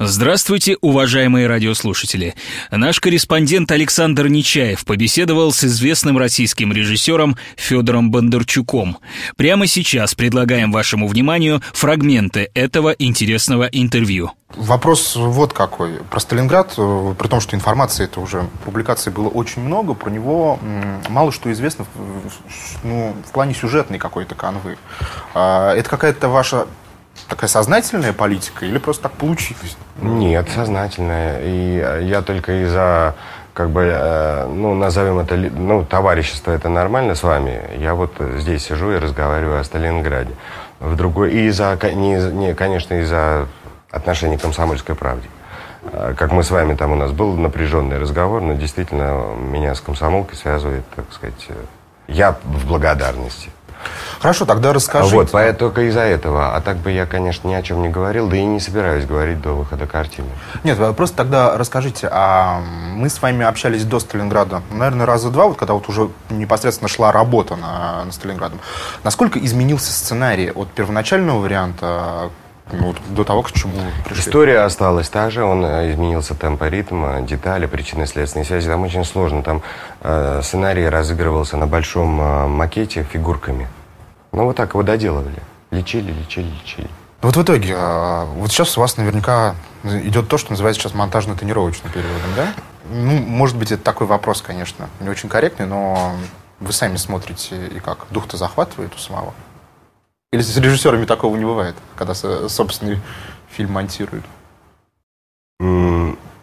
Здравствуйте, 0.00 0.76
уважаемые 0.80 1.48
радиослушатели. 1.48 2.36
Наш 2.70 3.00
корреспондент 3.00 3.72
Александр 3.72 4.28
Нечаев 4.28 4.84
побеседовал 4.84 5.50
с 5.50 5.64
известным 5.64 6.18
российским 6.18 6.72
режиссером 6.72 7.36
Федором 7.56 8.12
Бондарчуком. 8.12 8.98
Прямо 9.36 9.66
сейчас 9.66 10.14
предлагаем 10.14 10.70
вашему 10.70 11.08
вниманию 11.08 11.60
фрагменты 11.72 12.48
этого 12.54 12.90
интересного 12.90 13.64
интервью. 13.64 14.30
Вопрос 14.54 15.16
вот 15.16 15.52
какой. 15.52 15.94
Про 16.08 16.20
Сталинград, 16.20 16.74
э, 16.78 17.14
при 17.18 17.26
том, 17.26 17.40
что 17.40 17.56
информации 17.56 18.04
это 18.04 18.20
уже, 18.20 18.48
публикаций 18.64 19.12
было 19.12 19.28
очень 19.28 19.62
много, 19.62 19.94
про 19.94 20.10
него 20.10 20.60
мало 21.08 21.32
что 21.32 21.52
известно 21.52 21.84
ну, 22.84 23.16
в 23.28 23.32
плане 23.32 23.52
сюжетной 23.52 23.98
какой-то 23.98 24.36
канвы. 24.36 24.78
А, 25.34 25.74
это 25.74 25.90
какая-то 25.90 26.28
ваша 26.28 26.68
такая 27.28 27.48
сознательная 27.48 28.12
политика 28.12 28.66
или 28.66 28.78
просто 28.78 29.04
так 29.04 29.12
получилось? 29.12 29.76
Нет, 30.00 30.48
сознательная. 30.54 31.40
И 31.42 32.06
я 32.06 32.22
только 32.22 32.64
из-за 32.64 33.14
как 33.58 33.70
бы, 33.70 33.90
э, 33.92 34.46
ну, 34.46 34.74
назовем 34.74 35.18
это, 35.18 35.36
ну, 35.36 35.84
товарищество 35.84 36.52
это 36.52 36.68
нормально 36.68 37.16
с 37.16 37.24
вами. 37.24 37.60
Я 37.78 37.94
вот 37.94 38.12
здесь 38.36 38.64
сижу 38.64 38.92
и 38.92 38.98
разговариваю 38.98 39.60
о 39.60 39.64
Сталинграде. 39.64 40.30
В 40.78 40.94
другой, 40.94 41.32
и 41.32 41.48
из-за, 41.48 41.76
не, 41.82 42.14
не, 42.32 42.54
конечно, 42.54 42.94
из-за 43.00 43.48
отношений 43.90 44.36
к 44.36 44.42
комсомольской 44.42 44.94
правде. 44.94 45.28
Э, 45.92 46.14
как 46.16 46.30
мы 46.30 46.44
с 46.44 46.52
вами 46.52 46.74
там 46.74 46.92
у 46.92 46.94
нас 46.94 47.10
был 47.10 47.34
напряженный 47.34 47.98
разговор, 47.98 48.42
но 48.42 48.54
действительно 48.54 49.34
меня 49.36 49.74
с 49.74 49.80
комсомолкой 49.80 50.36
связывает, 50.36 50.84
так 50.94 51.06
сказать, 51.12 51.46
э, 51.48 51.54
я 52.06 52.38
в 52.44 52.66
благодарности. 52.66 53.50
Хорошо, 54.20 54.44
тогда 54.44 54.72
расскажите. 54.72 55.14
Вот, 55.14 55.30
поэтому 55.30 55.58
только 55.70 55.88
из-за 55.88 56.00
этого. 56.00 56.54
А 56.54 56.60
так 56.60 56.78
бы 56.78 56.90
я, 56.90 57.06
конечно, 57.06 57.48
ни 57.48 57.54
о 57.54 57.62
чем 57.62 57.82
не 57.82 57.88
говорил, 57.88 58.28
да 58.28 58.36
и 58.36 58.44
не 58.44 58.60
собираюсь 58.60 59.04
говорить 59.04 59.40
до 59.40 59.50
выхода 59.50 59.86
картины. 59.86 60.28
Нет, 60.64 60.78
просто 60.96 61.16
тогда 61.16 61.56
расскажите, 61.56 62.08
а 62.10 62.60
мы 62.94 63.08
с 63.08 63.20
вами 63.22 63.44
общались 63.44 63.84
до 63.84 64.00
Сталинграда, 64.00 64.62
наверное, 64.70 65.06
раза 65.06 65.30
два, 65.30 65.46
вот 65.46 65.56
когда 65.56 65.74
вот 65.74 65.88
уже 65.88 66.10
непосредственно 66.30 66.88
шла 66.88 67.12
работа 67.12 67.56
на, 67.56 68.04
на 68.04 68.12
Сталинградом. 68.12 68.60
Насколько 69.04 69.38
изменился 69.38 69.92
сценарий 69.92 70.50
от 70.50 70.68
первоначального 70.70 71.40
варианта 71.40 72.30
ну, 72.72 72.94
до 73.10 73.24
того, 73.24 73.42
к 73.42 73.52
чему 73.52 73.80
пришли. 74.04 74.22
История 74.22 74.60
осталась 74.60 75.08
та 75.08 75.30
же, 75.30 75.44
он 75.44 75.64
э, 75.64 75.92
изменился 75.92 76.34
темпо 76.34 76.68
ритма, 76.68 77.22
детали, 77.22 77.66
причины 77.66 78.06
следственной 78.06 78.44
связи. 78.44 78.68
Там 78.68 78.82
очень 78.82 79.04
сложно. 79.04 79.42
Там 79.42 79.62
э, 80.00 80.40
сценарий 80.42 80.88
разыгрывался 80.88 81.56
на 81.56 81.66
большом 81.66 82.20
э, 82.20 82.46
макете 82.48 83.02
фигурками. 83.02 83.68
Ну, 84.32 84.44
вот 84.44 84.56
так 84.56 84.70
его 84.70 84.82
доделывали. 84.82 85.42
Лечили, 85.70 86.12
лечили, 86.12 86.50
лечили. 86.62 86.88
Вот 87.20 87.36
в 87.36 87.42
итоге, 87.42 87.74
э, 87.76 88.24
вот 88.36 88.50
сейчас 88.50 88.76
у 88.78 88.80
вас 88.80 88.96
наверняка 88.96 89.54
идет 89.84 90.28
то, 90.28 90.38
что 90.38 90.50
называется 90.50 90.82
сейчас 90.82 90.94
монтажно-тренировочным 90.94 91.90
периодом, 91.90 92.30
да? 92.36 92.52
Ну, 92.90 93.18
может 93.18 93.56
быть, 93.56 93.72
это 93.72 93.82
такой 93.82 94.06
вопрос, 94.06 94.40
конечно, 94.40 94.88
не 95.00 95.08
очень 95.08 95.28
корректный, 95.28 95.66
но 95.66 96.12
вы 96.60 96.72
сами 96.72 96.96
смотрите, 96.96 97.66
и 97.66 97.80
как? 97.80 98.06
Дух-то 98.10 98.36
захватывает 98.36 98.94
у 98.94 98.98
самого? 98.98 99.34
Или 100.30 100.42
с 100.42 100.56
режиссерами 100.58 101.06
такого 101.06 101.36
не 101.36 101.44
бывает, 101.44 101.74
когда 101.96 102.14
собственный 102.14 103.00
фильм 103.50 103.72
монтируют? 103.72 104.24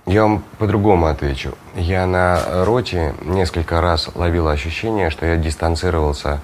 Я 0.08 0.24
вам 0.24 0.44
по-другому 0.60 1.08
отвечу. 1.08 1.56
Я 1.76 2.06
на 2.06 2.64
роте 2.64 3.16
несколько 3.22 3.82
раз 3.82 4.10
ловил 4.14 4.48
ощущение, 4.48 5.10
что 5.10 5.26
я 5.26 5.36
дистанцировался, 5.36 6.42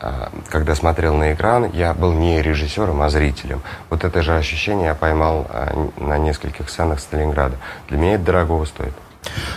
а, 0.00 0.32
когда 0.48 0.74
смотрел 0.74 1.14
на 1.14 1.34
экран, 1.34 1.70
я 1.72 1.92
был 1.92 2.12
не 2.12 2.40
режиссером, 2.40 3.02
а 3.02 3.10
зрителем. 3.10 3.62
Вот 3.90 4.04
это 4.04 4.22
же 4.22 4.34
ощущение 4.34 4.86
я 4.86 4.94
поймал 4.94 5.46
а, 5.50 5.90
на 5.98 6.16
нескольких 6.16 6.70
сценах 6.70 7.00
Сталинграда. 7.00 7.56
Для 7.88 7.98
меня 7.98 8.14
это 8.14 8.24
дорогого 8.24 8.64
стоит. 8.64 8.94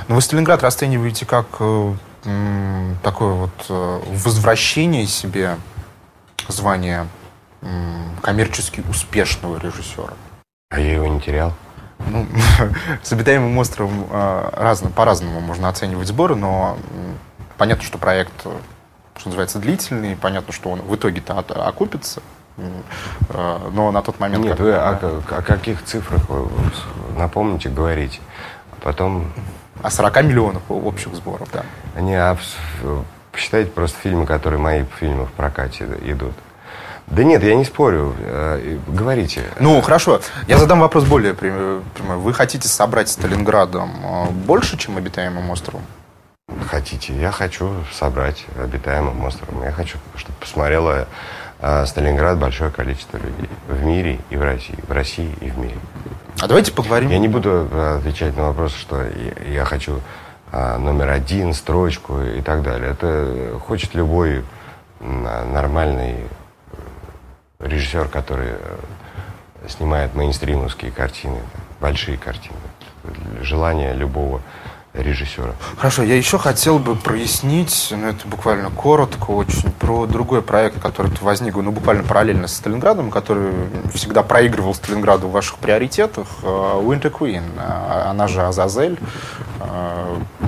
Но 0.07 0.15
вы 0.15 0.21
Сталинград 0.21 0.61
расцениваете 0.61 1.25
как 1.25 1.47
э, 1.59 1.93
такое 3.03 3.33
вот 3.33 3.65
э, 3.69 3.99
возвращение 4.23 5.07
себе 5.07 5.57
звания 6.47 7.07
коммерчески 8.21 8.83
успешного 8.89 9.57
режиссера. 9.59 10.13
А 10.69 10.79
я 10.79 10.93
его 10.93 11.07
не 11.07 11.19
терял? 11.19 11.53
Ну, 11.99 12.27
с 13.03 13.11
обитаемым 13.13 13.57
островом 13.57 14.07
а, 14.11 14.51
разно, 14.55 14.89
по-разному 14.89 15.39
можно 15.39 15.69
оценивать 15.69 16.07
сборы, 16.07 16.35
но 16.35 16.77
понятно, 17.57 17.83
что 17.83 17.97
проект, 17.97 18.33
что 18.41 19.25
называется, 19.25 19.59
длительный, 19.59 20.15
понятно, 20.15 20.53
что 20.53 20.69
он 20.69 20.81
в 20.81 20.95
итоге-то 20.95 21.39
окупится, 21.39 22.21
а, 23.29 23.69
но 23.71 23.91
на 23.91 24.01
тот 24.01 24.19
момент... 24.19 24.43
Нет, 24.43 24.57
как... 24.57 24.59
вы 24.59 24.73
о, 24.73 25.21
о 25.29 25.41
каких 25.41 25.83
цифрах 25.83 26.27
вы 26.29 26.49
напомните, 27.17 27.69
говорите? 27.69 28.19
Потом... 28.81 29.31
О 29.81 29.89
40 29.89 30.23
миллионов 30.23 30.63
общих 30.69 31.13
сборов, 31.15 31.47
да. 31.51 31.63
Не, 31.99 32.15
а 32.15 32.37
посчитайте 33.31 33.69
просто 33.71 33.99
фильмы, 33.99 34.25
которые 34.25 34.59
мои 34.59 34.83
фильмы 34.99 35.25
в 35.25 35.31
прокате 35.31 35.85
идут. 36.03 36.33
Да 37.07 37.23
нет, 37.23 37.43
я 37.43 37.55
не 37.55 37.65
спорю. 37.65 38.15
Э, 38.19 38.77
говорите. 38.87 39.43
Ну, 39.59 39.79
хорошо. 39.81 40.21
Я 40.47 40.57
задам 40.57 40.79
вопрос 40.79 41.03
более 41.03 41.35
прямой. 41.35 41.81
Вы 41.99 42.33
хотите 42.33 42.67
собрать 42.67 43.09
Сталинградом 43.09 43.91
э, 44.03 44.29
больше, 44.31 44.77
чем 44.77 44.97
обитаемым 44.97 45.49
островом? 45.51 45.83
Хотите. 46.67 47.13
Я 47.13 47.31
хочу 47.31 47.71
собрать 47.93 48.45
обитаемым 48.59 49.23
островом. 49.23 49.63
Я 49.63 49.71
хочу, 49.71 49.99
чтобы 50.15 50.35
посмотрело 50.39 51.07
э, 51.59 51.85
Сталинград 51.85 52.39
большое 52.39 52.71
количество 52.71 53.17
людей. 53.17 53.49
В 53.67 53.83
мире 53.83 54.19
и 54.31 54.37
в 54.37 54.41
России. 54.41 54.77
В 54.87 54.91
России 54.91 55.31
и 55.41 55.51
в 55.51 55.59
мире. 55.59 55.77
А 56.39 56.47
давайте 56.47 56.71
поговорим. 56.71 57.11
Я 57.11 57.19
не 57.19 57.27
буду 57.27 57.69
отвечать 57.97 58.35
на 58.35 58.47
вопрос, 58.47 58.73
что 58.73 59.03
я 59.47 59.63
хочу 59.63 60.01
номер 60.51 61.09
один, 61.09 61.53
строчку 61.53 62.21
и 62.21 62.41
так 62.41 62.61
далее. 62.61 62.91
Это 62.91 63.59
хочет 63.65 63.93
любой 63.95 64.43
нормальный 64.99 66.17
режиссер, 67.85 68.07
который 68.07 68.49
э, 68.49 69.67
снимает 69.67 70.15
мейнстримовские 70.15 70.91
картины, 70.91 71.39
большие 71.79 72.17
картины. 72.17 72.55
Желание 73.41 73.93
любого 73.93 74.41
режиссера. 74.93 75.51
Хорошо, 75.77 76.03
я 76.03 76.15
еще 76.15 76.37
хотел 76.37 76.79
бы 76.79 76.95
прояснить, 76.95 77.89
ну 77.91 78.07
это 78.07 78.27
буквально 78.27 78.69
коротко 78.69 79.31
очень, 79.31 79.69
про 79.71 80.05
другой 80.05 80.41
проект, 80.41 80.81
который 80.81 81.11
возник, 81.21 81.55
ну 81.55 81.71
буквально 81.71 82.03
параллельно 82.03 82.47
с 82.47 82.55
Сталинградом, 82.55 83.11
который 83.11 83.51
всегда 83.93 84.23
проигрывал 84.23 84.73
Сталинграду 84.73 85.27
в 85.27 85.31
ваших 85.31 85.57
приоритетах, 85.57 86.27
э, 86.41 86.45
Winter 86.45 87.11
Queen, 87.11 87.43
э, 87.57 88.09
она 88.09 88.27
же 88.27 88.41
Азазель, 88.41 88.97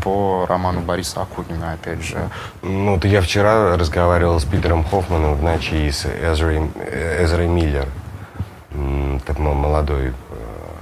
по 0.08 0.46
роману 0.48 0.80
Бориса 0.80 1.22
Акунина, 1.22 1.74
опять 1.74 2.02
же. 2.02 2.30
Ну, 2.62 2.93
вот 2.93 3.04
я 3.04 3.20
вчера 3.22 3.76
разговаривал 3.76 4.39
с 4.39 4.46
Питером 4.46 4.86
Хоффманом 4.86 5.36
в 5.36 5.43
ночи 5.43 5.74
и 5.74 5.91
с 5.91 6.06
Эзрой, 6.06 6.72
Эзрой 7.20 7.48
Миллер, 7.48 7.89
так 9.26 9.38
молодой 9.38 10.13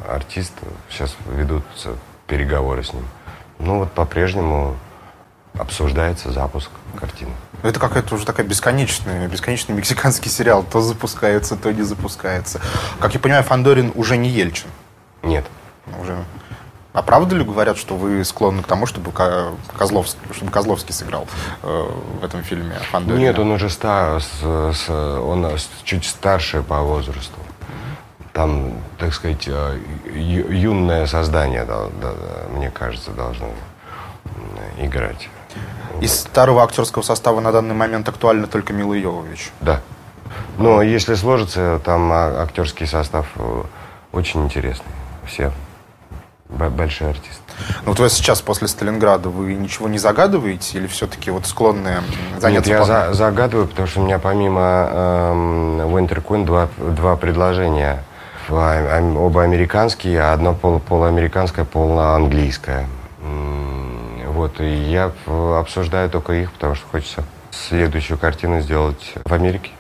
артист, 0.07 0.53
сейчас 0.91 1.15
ведутся 1.35 1.95
переговоры 2.27 2.83
с 2.83 2.93
ним. 2.93 3.03
Ну 3.57 3.79
вот 3.79 3.91
по-прежнему 3.93 4.75
обсуждается 5.57 6.31
запуск 6.31 6.69
картины. 6.99 7.31
Это 7.63 7.79
какая-то 7.79 8.13
уже 8.13 8.27
такая 8.27 8.45
бесконечная, 8.45 9.27
бесконечный 9.27 9.73
мексиканский 9.73 10.29
сериал. 10.29 10.63
То 10.63 10.81
запускается, 10.81 11.55
то 11.55 11.73
не 11.73 11.81
запускается. 11.81 12.61
Как 12.99 13.15
я 13.15 13.19
понимаю, 13.19 13.43
Фандорин 13.43 13.91
уже 13.95 14.17
не 14.17 14.29
Ельчин. 14.29 14.67
Нет. 15.23 15.45
Уже. 15.99 16.15
А 16.95 17.01
правда 17.01 17.35
ли 17.35 17.43
говорят, 17.43 17.77
что 17.77 17.97
вы 17.97 18.23
склонны 18.23 18.63
к 18.63 18.67
тому, 18.67 18.85
чтобы 18.85 19.11
Козловский, 19.77 20.19
чтобы 20.33 20.49
Козловский 20.49 20.93
сыграл 20.93 21.27
э, 21.61 21.89
в 22.21 22.23
этом 22.23 22.41
фильме 22.41 22.75
Фандорина? 22.89 23.19
Нет, 23.19 23.37
он 23.37 23.51
уже 23.51 23.69
ста, 23.69 24.21
с, 24.21 24.41
с, 24.41 24.89
он 24.89 25.45
чуть 25.83 26.05
старше 26.05 26.63
по 26.63 26.79
возрасту 26.79 27.37
там, 28.31 28.73
так 28.97 29.13
сказать, 29.13 29.45
э, 29.47 29.79
юное 30.13 31.05
создание, 31.05 31.63
да, 31.63 31.87
да, 32.01 32.13
мне 32.49 32.69
кажется, 32.69 33.11
должно 33.11 33.47
играть. 34.77 35.29
Из 36.01 36.13
старого 36.13 36.63
актерского 36.63 37.01
состава 37.01 37.39
на 37.39 37.53
данный 37.53 37.75
момент 37.75 38.09
актуально 38.09 38.47
только 38.47 38.73
Мила 38.73 38.93
Йовович. 38.93 39.51
Да. 39.61 39.79
Но 40.57 40.81
если 40.81 41.15
сложится, 41.15 41.79
там 41.83 42.11
а, 42.11 42.41
актерский 42.41 42.87
состав 42.87 43.25
э, 43.35 43.63
очень 44.11 44.43
интересный. 44.43 44.91
Все 45.25 45.51
большие 46.49 47.09
артисты. 47.09 47.41
Ну 47.83 47.91
вот 47.91 47.99
вы 47.99 48.09
сейчас 48.09 48.41
после 48.41 48.67
Сталинграда, 48.67 49.29
вы 49.29 49.55
ничего 49.55 49.87
не 49.87 49.97
загадываете 49.97 50.77
или 50.77 50.87
все-таки 50.87 51.31
вот 51.31 51.45
склонны 51.45 52.01
заняться? 52.39 52.69
Нет, 52.71 52.79
я 52.79 52.83
за, 52.85 53.13
загадываю, 53.13 53.67
потому 53.67 53.87
что 53.87 54.01
у 54.01 54.05
меня 54.05 54.19
помимо 54.19 54.89
э, 54.91 55.33
Winter 55.87 56.45
два, 56.45 56.69
два 56.77 57.15
предложения. 57.15 58.03
Оба 58.47 59.41
американские, 59.41 60.21
а 60.21 60.33
одно 60.33 60.53
пол, 60.53 60.79
полуамериканское, 60.79 61.65
полуанглийское. 61.65 62.87
Вот, 64.27 64.59
и 64.59 64.71
я 64.71 65.11
обсуждаю 65.25 66.11
только 66.11 66.33
их, 66.33 66.51
потому 66.51 66.75
что 66.75 66.85
хочется 66.91 67.23
следующую 67.49 68.19
картину 68.19 68.61
сделать 68.61 69.13
в 69.23 69.33
Америке. 69.33 69.71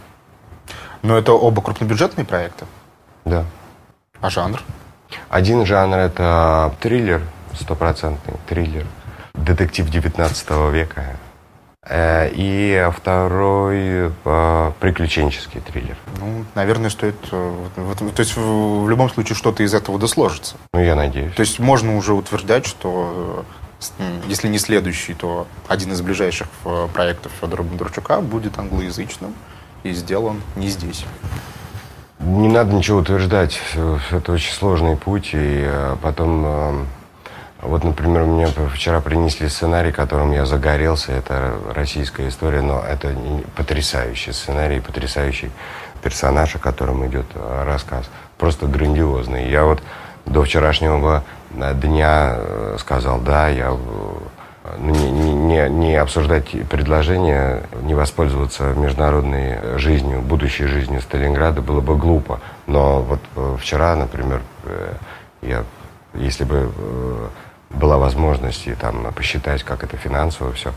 Но 1.03 1.15
это 1.15 1.33
оба 1.33 1.61
крупнобюджетные 1.61 2.25
проекты? 2.25 2.65
Да. 3.25 3.45
А 4.19 4.31
жанр? 4.31 4.59
Один 5.29 5.65
жанр– 5.65 5.97
это 5.97 6.73
триллер, 6.79 7.21
стопроцентный 7.53 8.35
триллер, 8.47 8.85
детектив 9.33 9.89
19 9.89 10.49
века. 10.71 11.17
Э, 11.87 12.29
и 12.33 12.89
второй 12.95 14.11
э, 14.25 14.71
приключенческий 14.79 15.61
триллер. 15.61 15.95
Ну, 16.19 16.43
наверное, 16.55 16.89
стоит... 16.89 17.15
Э, 17.31 17.67
то 17.75 18.19
есть 18.19 18.35
в 18.35 18.89
любом 18.89 19.09
случае 19.09 19.35
что-то 19.35 19.61
из 19.61 19.73
этого 19.73 19.99
досложится. 19.99 20.55
Ну, 20.73 20.79
я 20.79 20.95
надеюсь. 20.95 21.33
То 21.35 21.41
есть 21.41 21.59
можно 21.59 21.95
уже 21.95 22.13
утверждать, 22.13 22.65
что 22.65 23.45
если 24.27 24.47
не 24.47 24.57
следующий, 24.57 25.13
то 25.13 25.47
один 25.67 25.91
из 25.91 26.01
ближайших 26.01 26.47
проектов 26.93 27.31
Федора 27.39 27.61
Бондарчука 27.61 28.19
будет 28.19 28.57
англоязычным 28.57 29.35
и 29.83 29.91
сделан 29.91 30.41
не 30.55 30.69
здесь. 30.69 31.05
Не 32.19 32.47
надо 32.47 32.73
ничего 32.73 32.99
утверждать. 32.99 33.59
Это 34.11 34.31
очень 34.31 34.53
сложный 34.53 34.95
путь. 34.95 35.31
И 35.33 35.69
потом 36.01 36.87
вот, 37.65 37.83
например, 37.83 38.23
мне 38.23 38.47
вчера 38.73 39.01
принесли 39.01 39.49
сценарий, 39.49 39.91
которым 39.91 40.31
я 40.31 40.45
загорелся. 40.45 41.13
Это 41.13 41.55
российская 41.73 42.27
история, 42.27 42.61
но 42.61 42.79
это 42.79 43.15
потрясающий 43.55 44.33
сценарий, 44.33 44.79
потрясающий 44.79 45.51
персонаж, 46.03 46.55
о 46.55 46.59
котором 46.59 47.05
идет 47.07 47.25
э, 47.33 47.63
рассказ. 47.65 48.05
Просто 48.37 48.67
грандиозный. 48.67 49.49
Я 49.49 49.63
вот 49.63 49.81
до 50.25 50.43
вчерашнего 50.43 51.23
э, 51.55 51.73
дня 51.73 52.35
э, 52.37 52.77
сказал, 52.79 53.19
да, 53.19 53.47
я 53.47 53.75
не, 54.77 55.11
не, 55.11 55.69
не 55.69 55.95
обсуждать 55.95 56.49
предложение, 56.69 57.63
не 57.83 57.93
воспользоваться 57.93 58.73
международной 58.73 59.77
жизнью, 59.77 60.21
будущей 60.21 60.65
жизнью 60.65 61.01
Сталинграда 61.01 61.61
было 61.61 61.81
бы 61.81 61.95
глупо. 61.97 62.39
Но 62.67 63.01
вот 63.01 63.59
вчера, 63.59 63.95
например, 63.95 64.41
я, 65.41 65.63
если 66.13 66.43
бы 66.43 66.71
была 67.69 67.97
возможность 67.97 68.67
и 68.67 68.73
там 68.73 69.11
посчитать, 69.13 69.63
как 69.63 69.83
это 69.83 69.97
финансово 69.97 70.53
все 70.53 70.73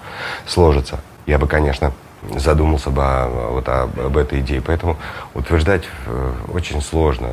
сложится, 0.46 1.00
я 1.26 1.38
бы, 1.38 1.46
конечно, 1.46 1.92
задумался 2.36 2.90
бы 2.90 3.02
о, 3.02 3.50
вот 3.52 3.68
об, 3.68 3.98
об 4.00 4.16
этой 4.16 4.40
идее. 4.40 4.60
Поэтому 4.60 4.96
утверждать 5.34 5.84
э, 6.06 6.32
очень 6.52 6.82
сложно. 6.82 7.28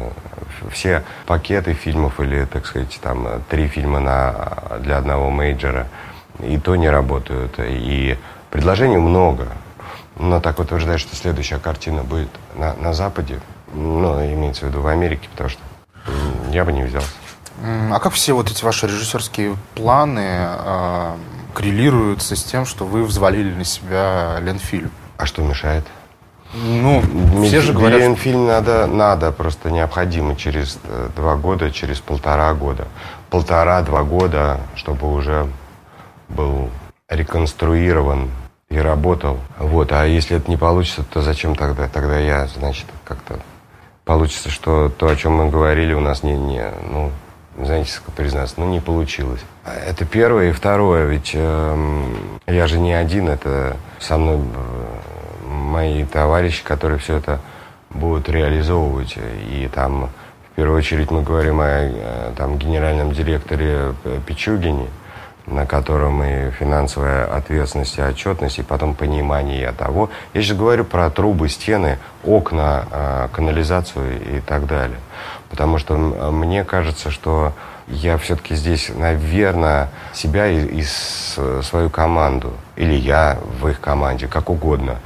Все 0.72 1.04
пакеты 1.26 1.74
фильмов 1.74 2.20
или, 2.20 2.46
так 2.46 2.66
сказать, 2.66 3.00
там 3.02 3.28
три 3.50 3.68
фильма 3.68 4.00
на, 4.00 4.80
для 4.80 4.98
одного 4.98 5.30
мейджора 5.30 5.88
и 6.40 6.58
то 6.58 6.76
не 6.76 6.90
работают. 6.90 7.56
И 7.60 8.18
предложений 8.50 8.98
много. 8.98 9.48
Но 10.18 10.40
так 10.40 10.60
утверждать, 10.60 11.00
что 11.00 11.16
следующая 11.16 11.60
картина 11.60 12.04
будет 12.04 12.30
на, 12.56 12.74
на 12.76 12.94
Западе, 12.94 13.40
ну, 13.74 14.20
имеется 14.34 14.66
в 14.66 14.70
виду 14.70 14.82
в 14.82 14.88
Америке, 14.88 15.28
потому 15.32 15.50
что 15.50 15.62
я 16.52 16.64
бы 16.64 16.72
не 16.72 16.84
взялся. 16.84 17.10
А 17.92 18.00
как 18.00 18.14
все 18.14 18.34
вот 18.34 18.50
эти 18.52 18.64
ваши 18.64 18.88
режиссерские 18.88 19.56
планы 19.76 20.26
э, 20.26 21.16
коррелируются 21.54 22.36
с 22.36 22.44
тем, 22.44 22.66
что 22.66 22.86
вы 22.86 23.04
взвалили 23.04 23.54
на 23.54 23.64
себя 23.64 24.38
Ленфильм? 24.42 24.92
А 25.18 25.26
что 25.26 25.42
мешает? 25.42 25.86
Ну, 26.54 27.02
все 27.46 27.62
же 27.62 27.74
говорят... 27.74 28.00
Ленфильм 28.00 28.46
надо, 28.46 28.88
надо, 28.88 29.32
просто 29.32 29.72
необходимо 29.72 30.36
через 30.36 30.78
э, 30.84 31.10
два 31.16 31.36
года, 31.36 31.72
через 31.72 32.00
полтора 32.00 32.54
года. 32.54 32.88
Полтора-два 33.30 34.04
года, 34.04 34.60
чтобы 34.76 35.12
уже 35.14 35.48
был 36.30 36.70
реконструирован 37.10 38.30
и 38.70 38.78
работал. 38.78 39.40
Вот, 39.60 39.92
а 39.92 40.06
если 40.06 40.38
это 40.38 40.50
не 40.50 40.58
получится, 40.58 41.04
то 41.04 41.22
зачем 41.22 41.56
тогда? 41.56 41.88
Тогда 41.88 42.20
я, 42.20 42.48
значит, 42.48 42.86
как-то 43.04 43.40
получится, 44.04 44.50
что 44.50 44.90
то, 44.90 45.08
о 45.08 45.16
чем 45.16 45.34
мы 45.34 45.50
говорили, 45.50 45.94
у 45.94 46.00
нас 46.00 46.24
не, 46.24 46.36
не 46.36 46.64
ну, 46.90 47.12
знаете, 47.60 47.92
признаться, 48.16 48.56
ну 48.58 48.68
не 48.68 48.80
получилось. 48.80 49.42
Это 49.66 50.06
первое. 50.06 50.50
И 50.50 50.52
второе, 50.52 51.06
ведь 51.06 51.32
э, 51.34 52.06
я 52.48 52.68
же 52.68 52.80
не 52.80 52.94
один, 52.94 53.30
это 53.30 53.78
со 54.00 54.18
мной 54.18 54.38
э, 54.38 55.48
мои 55.48 56.06
товарищи, 56.06 56.64
которые 56.64 57.00
все 57.00 57.18
это 57.18 57.40
будут 57.90 58.30
реализовывать. 58.30 59.18
И 59.18 59.70
там, 59.74 60.10
в 60.52 60.56
первую 60.56 60.78
очередь, 60.78 61.12
мы 61.12 61.24
говорим 61.24 61.60
о 61.62 62.34
там, 62.36 62.58
генеральном 62.58 63.12
директоре 63.12 63.94
Пичугине, 64.26 64.88
на 65.48 65.66
котором 65.66 66.24
и 66.24 66.52
финансовая 66.52 67.26
ответственность 67.26 67.98
и 67.98 68.02
отчетность, 68.02 68.60
и 68.60 68.64
потом 68.64 68.96
понимание 68.96 69.72
того. 69.72 70.10
Я 70.34 70.42
сейчас 70.42 70.58
говорю 70.58 70.86
про 70.86 71.10
трубы, 71.10 71.50
стены, 71.50 72.00
окна, 72.24 72.86
э, 72.92 73.28
канализацию 73.32 74.38
и 74.38 74.42
так 74.42 74.66
далее. 74.66 75.00
Потому 75.50 75.78
что 75.78 75.96
мне 75.96 76.64
кажется, 76.64 77.12
что 77.12 77.54
я 77.88 78.18
все-таки 78.18 78.56
здесь, 78.56 78.90
наверное, 78.94 79.90
себя 80.14 80.48
и, 80.48 80.66
и 80.66 80.84
свою 80.84 81.90
команду, 81.90 82.54
или 82.76 82.94
я 82.94 83.38
в 83.62 83.68
их 83.68 83.80
команде, 83.80 84.28
как 84.28 84.50
угодно, 84.50 84.98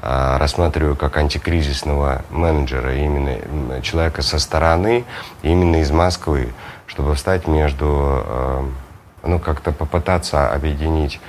а, 0.00 0.38
рассматриваю 0.38 0.94
как 0.94 1.16
антикризисного 1.16 2.22
менеджера, 2.30 2.94
именно 2.94 3.82
человека 3.82 4.22
со 4.22 4.38
стороны, 4.38 5.04
именно 5.42 5.80
из 5.80 5.90
Москвы, 5.90 6.52
чтобы 6.86 7.16
встать 7.16 7.48
между, 7.48 7.86
а, 7.88 8.70
ну, 9.22 9.38
как-то 9.38 9.72
попытаться 9.72 10.50
объединить, 10.52 11.20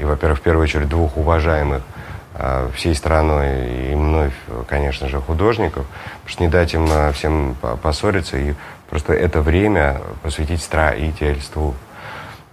и, 0.00 0.04
во-первых, 0.04 0.38
в 0.38 0.42
первую 0.42 0.64
очередь, 0.64 0.88
двух 0.88 1.16
уважаемых 1.16 1.82
а, 2.34 2.70
всей 2.74 2.94
страной 2.94 3.92
и 3.92 3.94
мной, 3.94 4.30
конечно 4.68 5.08
же, 5.08 5.20
художников, 5.20 5.86
потому 6.22 6.28
что 6.28 6.42
не 6.42 6.48
дать 6.48 6.74
им 6.74 6.86
а, 6.90 7.12
всем 7.12 7.56
поссориться 7.82 8.36
и 8.36 8.54
просто 8.90 9.14
это 9.14 9.40
время 9.40 10.00
посвятить 10.22 10.62
строительству. 10.62 11.74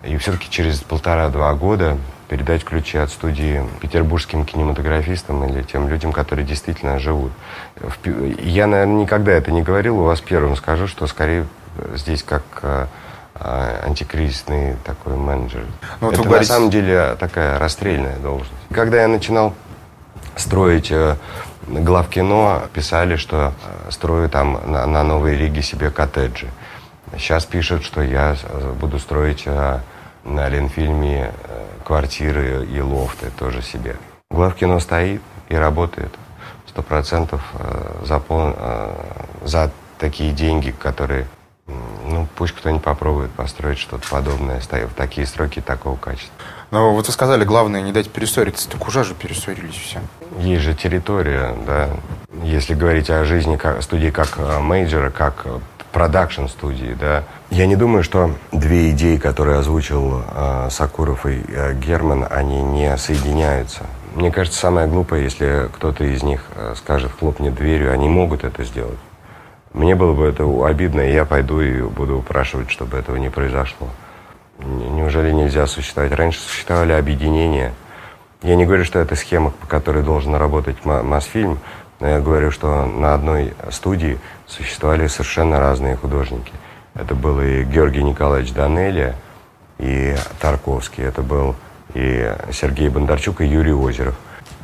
И 0.04 0.18
все-таки 0.18 0.50
через 0.50 0.82
полтора-два 0.82 1.54
года 1.54 1.98
передать 2.30 2.64
ключи 2.64 2.98
от 2.98 3.10
студии 3.10 3.64
петербургским 3.80 4.46
кинематографистам 4.46 5.46
или 5.46 5.64
тем 5.64 5.88
людям, 5.88 6.12
которые 6.12 6.46
действительно 6.46 7.00
живут. 7.00 7.32
Я, 8.40 8.68
наверное, 8.68 9.02
никогда 9.02 9.32
это 9.32 9.52
не 9.52 9.62
говорил, 9.62 10.00
у 10.00 10.04
вас 10.04 10.20
первым 10.20 10.56
скажу, 10.56 10.88
что 10.88 11.08
скорее 11.08 11.46
здесь 11.96 12.24
как 12.24 12.90
антикризисный 13.44 14.78
такой 14.84 15.16
менеджер. 15.16 15.66
Ну, 16.02 16.10
вот 16.10 16.20
это 16.20 16.30
на 16.30 16.44
самом 16.44 16.70
деле 16.70 17.16
такая 17.20 17.60
расстрельная 17.60 18.18
должность. 18.18 18.52
Когда 18.72 19.02
я 19.02 19.08
начинал 19.08 19.54
строить 20.36 20.92
э, 20.92 21.16
главкино, 21.68 22.64
писали, 22.74 23.16
что 23.16 23.54
э, 23.88 23.92
строю 23.92 24.30
там 24.30 24.60
на, 24.66 24.86
на 24.86 25.04
Новой 25.04 25.38
Риге 25.38 25.62
себе 25.62 25.90
коттеджи. 25.90 26.48
Сейчас 27.18 27.46
пишут, 27.46 27.84
что 27.84 28.02
я 28.02 28.36
э, 28.42 28.74
буду 28.80 29.00
строить 29.00 29.46
на 29.46 30.48
Ленфильме 30.48 31.34
квартиры 31.86 32.66
и 32.66 32.80
лофты 32.80 33.30
тоже 33.38 33.62
себе. 33.62 33.98
Главкино 34.32 34.80
стоит 34.80 35.22
и 35.50 35.56
работает 35.56 36.14
сто 36.70 36.82
процентов 36.82 37.42
за, 38.06 38.20
пол, 38.20 38.56
за 39.44 39.70
такие 40.00 40.32
деньги, 40.32 40.72
которые 40.72 41.28
ну, 41.68 42.28
пусть 42.36 42.54
кто-нибудь 42.54 42.84
попробует 42.84 43.32
построить 43.32 43.80
что-то 43.80 44.08
подобное, 44.10 44.60
в 44.60 44.94
такие 44.96 45.26
сроки 45.26 45.62
такого 45.62 45.96
качества. 45.96 46.34
Но 46.72 46.94
вот 46.94 47.08
вы 47.08 47.14
сказали, 47.14 47.44
главное 47.44 47.82
не 47.82 47.92
дать 47.92 48.10
перессориться. 48.10 48.70
Так 48.70 48.88
уже 48.88 49.04
же 49.04 49.14
перессорились 49.14 49.76
все. 49.76 50.00
Есть 50.40 50.64
же 50.64 50.74
территория, 50.74 51.56
да. 51.66 51.90
Если 52.44 52.74
говорить 52.74 53.10
о 53.10 53.26
жизни 53.26 53.60
студии 53.82 54.10
как 54.10 54.38
мейджора, 54.60 55.12
как 55.12 55.42
э, 55.46 55.60
продакшн 55.92 56.48
студии, 56.48 56.98
да. 57.00 57.24
Я 57.52 57.68
не 57.68 57.76
думаю, 57.76 58.04
что 58.04 58.32
две 58.52 58.92
идеи, 58.92 59.18
которые 59.18 59.60
озвучил 59.60 60.24
э, 60.28 60.68
Сокуров 60.72 61.26
и 61.26 61.44
э, 61.48 61.74
Герман, 61.76 62.26
они 62.30 62.62
не 62.62 62.98
соединяются. 62.98 63.86
Мне 64.16 64.32
кажется, 64.32 64.60
самое 64.60 64.88
глупое, 64.88 65.24
если 65.24 65.70
кто-то 65.74 66.04
из 66.04 66.24
них 66.24 66.42
э, 66.56 66.74
скажет, 66.76 67.12
хлопнет 67.18 67.56
дверью, 67.56 67.94
они 67.94 68.10
могут 68.10 68.44
это 68.44 68.64
сделать. 68.64 68.98
Мне 69.74 69.96
было 69.96 70.14
бы 70.14 70.26
это 70.26 70.46
обидно, 70.66 71.02
и 71.02 71.14
я 71.14 71.26
пойду 71.26 71.60
и 71.62 71.82
буду 71.82 72.20
упрашивать, 72.20 72.70
чтобы 72.70 72.98
этого 72.98 73.16
не 73.18 73.30
произошло. 73.30 73.90
Неужели 74.60 75.32
нельзя 75.32 75.68
существовать? 75.68 76.12
Раньше 76.14 76.40
существовали 76.40 76.94
объединения– 76.94 77.74
Я 78.44 78.58
не 78.58 78.66
говорю, 78.66 78.84
что 78.84 79.00
это 79.00 79.16
схема, 79.16 79.52
по 79.52 79.68
которой 79.68 80.04
должен 80.04 80.36
работать 80.36 80.84
Мосфильм, 80.84 81.60
но 82.02 82.10
я 82.10 82.20
говорю, 82.20 82.52
что 82.52 82.86
на 82.86 83.14
одной 83.14 83.54
студии 83.72 84.20
существовали 84.48 85.08
совершенно 85.08 85.60
разные 85.60 85.96
художники. 85.96 86.52
Это 86.94 87.16
был 87.16 87.40
и 87.40 87.64
Георгий 87.64 88.04
Николаевич 88.04 88.52
Данелия, 88.52 89.16
и 89.80 90.14
Тарковский. 90.42 91.06
Это 91.06 91.22
был 91.22 91.56
и 91.94 92.36
Сергей 92.52 92.90
Бондарчук, 92.90 93.40
и 93.40 93.46
Юрий 93.46 93.72
Озеров. 93.72 94.16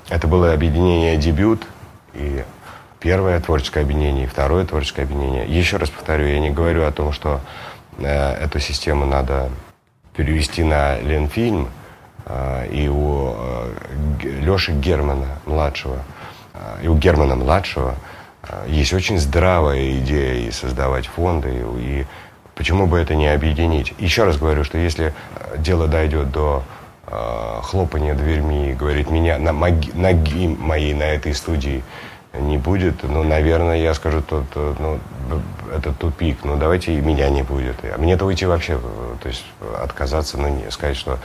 Это 0.10 0.28
было 0.28 0.52
объединение 0.52 1.15
«Дебют», 1.15 1.63
и 2.13 2.43
первое 3.00 3.40
творческое 3.40 3.82
объединение, 3.82 4.26
и 4.26 4.28
второе 4.28 4.66
творческое 4.66 5.04
объединение. 5.04 5.46
Еще 5.48 5.78
раз 5.78 5.90
повторю, 5.90 6.28
я 6.28 6.40
не 6.40 6.50
говорю 6.50 6.86
о 6.86 6.92
том, 6.92 7.12
что 7.12 7.40
э, 7.98 8.34
эту 8.34 8.60
систему 8.60 9.06
надо 9.06 9.50
перевести 10.16 10.64
на 10.64 11.00
Ленфильм, 11.00 11.70
э, 12.26 12.68
и 12.72 12.88
у 12.88 13.34
э, 13.36 13.74
Леши 14.42 14.74
Германа 14.74 15.40
младшего, 15.46 16.04
э, 16.54 16.84
и 16.84 16.88
у 16.88 16.96
Германа 16.96 17.36
младшего 17.36 17.96
э, 18.44 18.66
есть 18.68 18.94
очень 18.94 19.18
здравая 19.18 20.00
идея 20.00 20.48
и 20.48 20.52
создавать 20.52 21.08
фонды, 21.08 21.50
и, 21.78 22.02
и 22.02 22.06
почему 22.56 22.88
бы 22.88 23.00
это 23.00 23.16
не 23.16 23.28
объединить. 23.28 23.94
Еще 23.98 24.26
раз 24.26 24.38
говорю, 24.38 24.66
что 24.66 24.78
если 24.78 25.14
э, 25.36 25.58
дело 25.58 25.88
дойдет 25.88 26.32
до 26.32 26.64
э, 27.08 27.60
хлопания 27.64 28.14
дверьми 28.14 28.72
и 28.72 28.74
говорит, 28.74 29.10
меня 29.10 29.38
на 29.38 29.54
ноги, 29.54 29.92
ноги 29.94 30.48
моей 30.48 30.94
на 30.94 31.04
этой 31.04 31.34
студии 31.34 31.82
не 32.34 32.58
будет, 32.58 33.04
ну, 33.04 33.24
наверное, 33.24 33.78
я 33.78 33.94
скажу, 33.94 34.22
то, 34.22 34.44
то, 34.54 34.76
ну, 34.80 35.00
это 35.76 35.94
тупик, 35.94 36.44
ну, 36.44 36.58
давайте 36.58 36.94
и 36.94 37.02
меня 37.02 37.30
не 37.30 37.42
будет. 37.42 37.76
А 37.84 37.98
мне-то 37.98 38.26
уйти 38.26 38.46
вообще, 38.46 38.80
то 39.22 39.28
есть 39.28 39.44
отказаться, 39.82 40.38
ну, 40.38 40.48
не 40.48 40.70
сказать, 40.70 40.98
что 40.98 41.18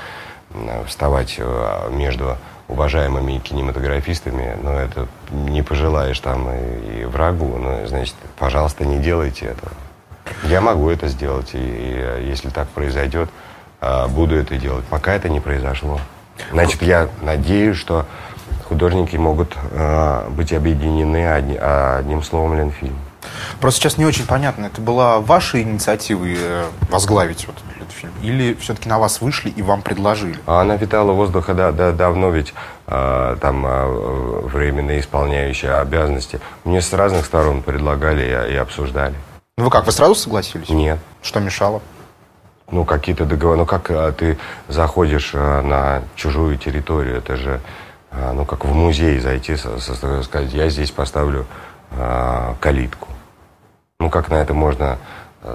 вставать 0.87 1.35
э, 1.39 1.89
между 1.91 2.39
уважаемыми 2.69 3.39
кинематографистами, 3.39 4.57
ну, 4.63 4.71
это 4.71 5.09
не 5.31 5.63
пожелаешь 5.63 6.19
там 6.21 6.49
и, 6.51 7.01
и 7.01 7.05
врагу, 7.05 7.57
ну, 7.59 7.87
значит, 7.87 8.15
пожалуйста, 8.39 8.85
не 8.85 8.99
делайте 8.99 9.47
этого. 9.47 9.73
Я 10.45 10.61
могу 10.61 10.89
это 10.89 11.09
сделать, 11.09 11.51
и, 11.55 11.59
и 11.59 12.27
если 12.29 12.49
так 12.49 12.69
произойдет, 12.69 13.29
буду 14.09 14.37
это 14.37 14.57
делать, 14.57 14.85
пока 14.87 15.13
это 15.13 15.29
не 15.29 15.41
произошло. 15.41 16.01
Значит, 16.51 16.83
я 16.83 17.09
надеюсь, 17.23 17.77
что 17.77 18.07
художники 18.65 19.17
могут 19.17 19.57
э, 19.71 20.29
быть 20.31 20.53
объединены 20.53 21.31
одни, 21.31 21.57
одним 21.57 22.23
словом 22.23 22.57
Ленфильм. 22.57 22.97
Просто 23.61 23.81
сейчас 23.81 23.99
не 23.99 24.05
очень 24.05 24.27
понятно, 24.27 24.67
это 24.67 24.81
была 24.81 25.21
ваша 25.21 25.63
инициатива 25.63 26.25
э, 26.27 26.65
возглавить 26.91 27.47
вот 27.47 27.57
этот 27.77 27.93
фильм? 27.93 28.13
Или 28.23 28.55
все-таки 28.55 28.89
на 28.89 28.99
вас 28.99 29.21
вышли 29.21 29.51
и 29.51 29.63
вам 29.63 29.83
предложили? 29.83 30.39
А 30.47 30.61
она 30.61 30.77
витала 30.77 31.13
воздуха 31.13 31.55
да, 31.55 31.73
да, 31.73 31.93
давно, 31.93 32.31
ведь 32.31 32.55
э, 32.87 33.37
там 33.41 33.65
э, 33.67 34.41
временно 34.45 34.99
исполняющие 34.99 35.73
обязанности. 35.73 36.41
Мне 36.65 36.81
с 36.81 36.93
разных 36.93 37.27
сторон 37.27 37.63
предлагали 37.63 38.23
и, 38.23 38.55
и 38.55 38.57
обсуждали. 38.57 39.15
Ну 39.57 39.65
вы 39.65 39.71
как, 39.71 39.87
вы 39.87 39.93
сразу 39.93 40.15
согласились? 40.15 40.69
Нет. 40.69 40.99
Что 41.23 41.41
мешало? 41.41 41.81
Ну, 42.71 42.85
какие-то 42.85 43.25
договоры. 43.25 43.59
Ну, 43.59 43.67
как 43.67 43.91
а, 43.91 44.13
ты 44.13 44.39
заходишь 44.69 45.33
а, 45.35 45.63
на 45.63 46.03
чужую 46.17 46.59
территорию, 46.59 47.19
это 47.19 47.37
же, 47.37 47.61
ну, 48.35 48.45
как 48.45 48.65
в 48.65 48.75
музей 48.75 49.19
зайти, 49.21 49.57
сказать, 49.57 50.53
я 50.53 50.69
здесь 50.69 50.91
поставлю 50.91 51.47
а, 51.91 52.57
калитку. 52.61 53.09
Ну, 54.01 54.11
как 54.11 54.29
на 54.29 54.35
это 54.35 54.55
можно 54.55 54.99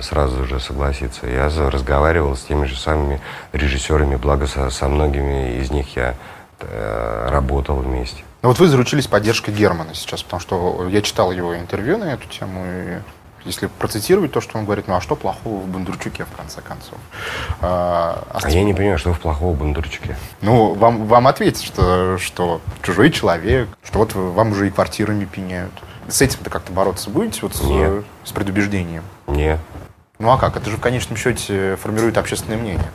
сразу 0.01 0.45
же 0.45 0.59
согласиться. 0.59 1.27
Я 1.27 1.49
разговаривал 1.69 2.35
с 2.35 2.41
теми 2.41 2.65
же 2.65 2.77
самыми 2.77 3.21
режиссерами, 3.53 4.15
благо 4.15 4.47
со, 4.47 4.69
со 4.69 4.87
многими 4.87 5.59
из 5.59 5.71
них 5.71 5.95
я 5.95 6.15
э, 6.59 7.27
работал 7.29 7.77
вместе. 7.77 8.23
Ну 8.41 8.49
вот 8.49 8.59
вы 8.59 8.67
заручились 8.67 9.07
поддержкой 9.07 9.51
Германа 9.51 9.93
сейчас, 9.93 10.23
потому 10.23 10.39
что 10.39 10.87
я 10.89 11.01
читал 11.01 11.31
его 11.31 11.57
интервью 11.57 11.97
на 11.97 12.13
эту 12.13 12.27
тему, 12.27 12.63
и 12.65 12.99
если 13.45 13.67
процитировать 13.67 14.31
то, 14.31 14.41
что 14.41 14.57
он 14.57 14.65
говорит, 14.65 14.87
ну 14.87 14.95
а 14.95 15.01
что 15.01 15.15
плохого 15.15 15.61
в 15.61 15.67
Бондарчуке, 15.67 16.25
в 16.25 16.35
конце 16.35 16.61
концов? 16.61 16.97
А, 17.61 18.23
а, 18.31 18.39
а 18.43 18.49
я 18.49 18.63
не 18.63 18.73
понимаю, 18.73 18.97
что 18.97 19.13
в 19.13 19.19
плохого 19.19 19.53
в 19.53 19.59
Бондарчуке. 19.59 20.17
Ну, 20.41 20.73
вам, 20.73 21.05
вам 21.05 21.27
ответить, 21.27 21.63
что, 21.63 22.17
что 22.17 22.61
чужой 22.81 23.11
человек, 23.11 23.69
что 23.83 23.99
вот 23.99 24.13
вам 24.13 24.51
уже 24.51 24.67
и 24.67 24.69
квартирами 24.71 25.25
пеняют. 25.25 25.73
С 26.07 26.21
этим-то 26.21 26.49
как-то 26.49 26.71
бороться 26.71 27.09
будете, 27.09 27.41
вот 27.43 27.53
Нет. 27.63 28.03
с, 28.23 28.29
с 28.29 28.31
предубеждением? 28.31 29.03
Нет. 29.27 29.59
Ну 30.17 30.29
а 30.31 30.37
как? 30.37 30.57
Это 30.57 30.69
же 30.69 30.77
в 30.77 30.81
конечном 30.81 31.17
счете 31.17 31.77
формирует 31.77 32.17
общественное 32.17 32.57
мнение. 32.57 32.89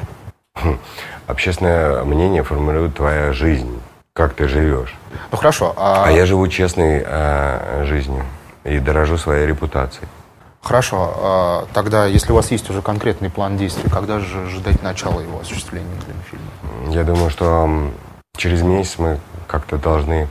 Хм. 0.57 0.79
Общественное 1.27 2.05
мнение 2.05 2.43
формирует 2.43 2.97
твоя 2.97 3.33
жизнь, 3.33 3.81
как 4.13 4.35
ты 4.35 4.47
живешь. 4.47 4.95
Ну 5.33 5.39
хорошо. 5.39 5.73
А, 5.77 6.05
а 6.07 6.11
я 6.11 6.27
живу 6.27 6.47
честной 6.49 7.03
а, 7.05 7.85
жизнью 7.87 8.25
и 8.65 8.79
дорожу 8.79 9.17
своей 9.17 9.47
репутацией. 9.47 10.07
Хорошо. 10.65 11.15
А, 11.17 11.67
тогда, 11.75 12.07
если 12.07 12.33
у 12.33 12.35
вас 12.35 12.51
есть 12.51 12.69
уже 12.71 12.81
конкретный 12.81 13.31
план 13.31 13.57
действий, 13.59 13.89
когда 13.91 14.19
же 14.19 14.49
ждать 14.49 14.83
начала 14.83 15.21
его 15.21 15.41
осуществления 15.41 15.95
для 16.07 16.15
фильма? 16.31 16.93
Я 16.93 17.05
думаю, 17.05 17.31
что 17.31 17.91
через 18.37 18.63
месяц 18.63 18.99
мы 18.99 19.21
как-то 19.47 19.77
должны 19.77 20.27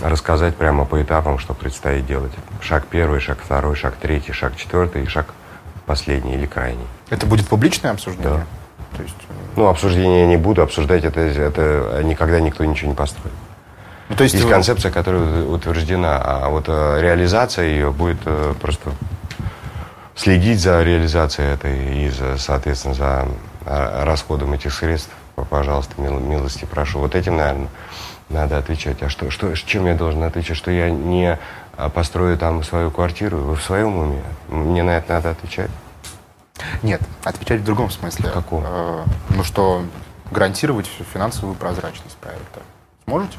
рассказать 0.00 0.54
прямо 0.54 0.84
по 0.84 1.02
этапам, 1.02 1.38
что 1.38 1.54
предстоит 1.54 2.06
делать. 2.06 2.32
Шаг 2.60 2.86
первый, 2.88 3.20
шаг 3.20 3.38
второй, 3.42 3.74
шаг 3.74 3.96
третий, 4.00 4.32
шаг 4.32 4.54
четвертый 4.56 5.04
и 5.04 5.06
шаг 5.06 5.34
последний 5.86 6.34
или 6.34 6.46
крайний. 6.46 6.86
Это 7.08 7.26
будет 7.26 7.48
публичное 7.48 7.92
обсуждение? 7.92 8.30
Да. 8.30 8.96
То 8.96 9.02
есть... 9.02 9.16
Э, 9.28 9.32
ну, 9.56 9.66
обсуждение 9.66 10.20
я 10.20 10.26
не 10.26 10.36
буду, 10.36 10.62
обсуждать 10.62 11.04
это, 11.04 11.20
это 11.20 12.02
никогда 12.04 12.38
никто 12.40 12.64
ничего 12.64 12.90
не 12.90 12.94
построит. 12.94 13.34
Ну, 14.10 14.16
то 14.16 14.24
есть, 14.24 14.34
есть 14.34 14.44
вы... 14.44 14.50
концепция, 14.50 14.90
которая 14.90 15.44
утверждена, 15.44 16.18
а 16.22 16.48
вот 16.50 16.64
э, 16.68 16.98
реализация 17.00 17.66
ее 17.66 17.90
будет 17.90 18.18
э, 18.24 18.54
просто 18.60 18.92
следить 20.18 20.60
за 20.60 20.82
реализацией 20.82 21.54
этой 21.54 22.04
и, 22.04 22.10
за, 22.10 22.36
соответственно, 22.36 22.94
за 22.94 23.28
а, 23.64 24.04
расходом 24.04 24.52
этих 24.52 24.74
средств, 24.74 25.10
пожалуйста, 25.48 26.00
мил, 26.00 26.18
милости 26.18 26.64
прошу. 26.64 26.98
Вот 26.98 27.14
этим, 27.14 27.36
наверное, 27.36 27.68
надо 28.28 28.58
отвечать. 28.58 29.02
А 29.02 29.08
что, 29.08 29.30
что, 29.30 29.54
чем 29.54 29.86
я 29.86 29.94
должен 29.94 30.22
отвечать? 30.24 30.56
Что 30.56 30.70
я 30.70 30.90
не 30.90 31.38
а, 31.76 31.88
построю 31.88 32.36
там 32.36 32.64
свою 32.64 32.90
квартиру? 32.90 33.38
Вы 33.38 33.54
в 33.54 33.62
своем 33.62 33.96
уме? 33.96 34.22
Мне 34.48 34.82
на 34.82 34.98
это 34.98 35.14
надо 35.14 35.30
отвечать? 35.30 35.70
Нет, 36.82 37.00
отвечать 37.22 37.60
в 37.60 37.64
другом 37.64 37.88
смысле. 37.88 38.30
В 38.30 38.32
каком? 38.32 38.64
Э, 38.66 39.04
ну 39.30 39.44
что, 39.44 39.84
гарантировать 40.32 40.90
финансовую 41.12 41.54
прозрачность 41.54 42.16
проекта. 42.16 42.62
Сможете? 43.04 43.38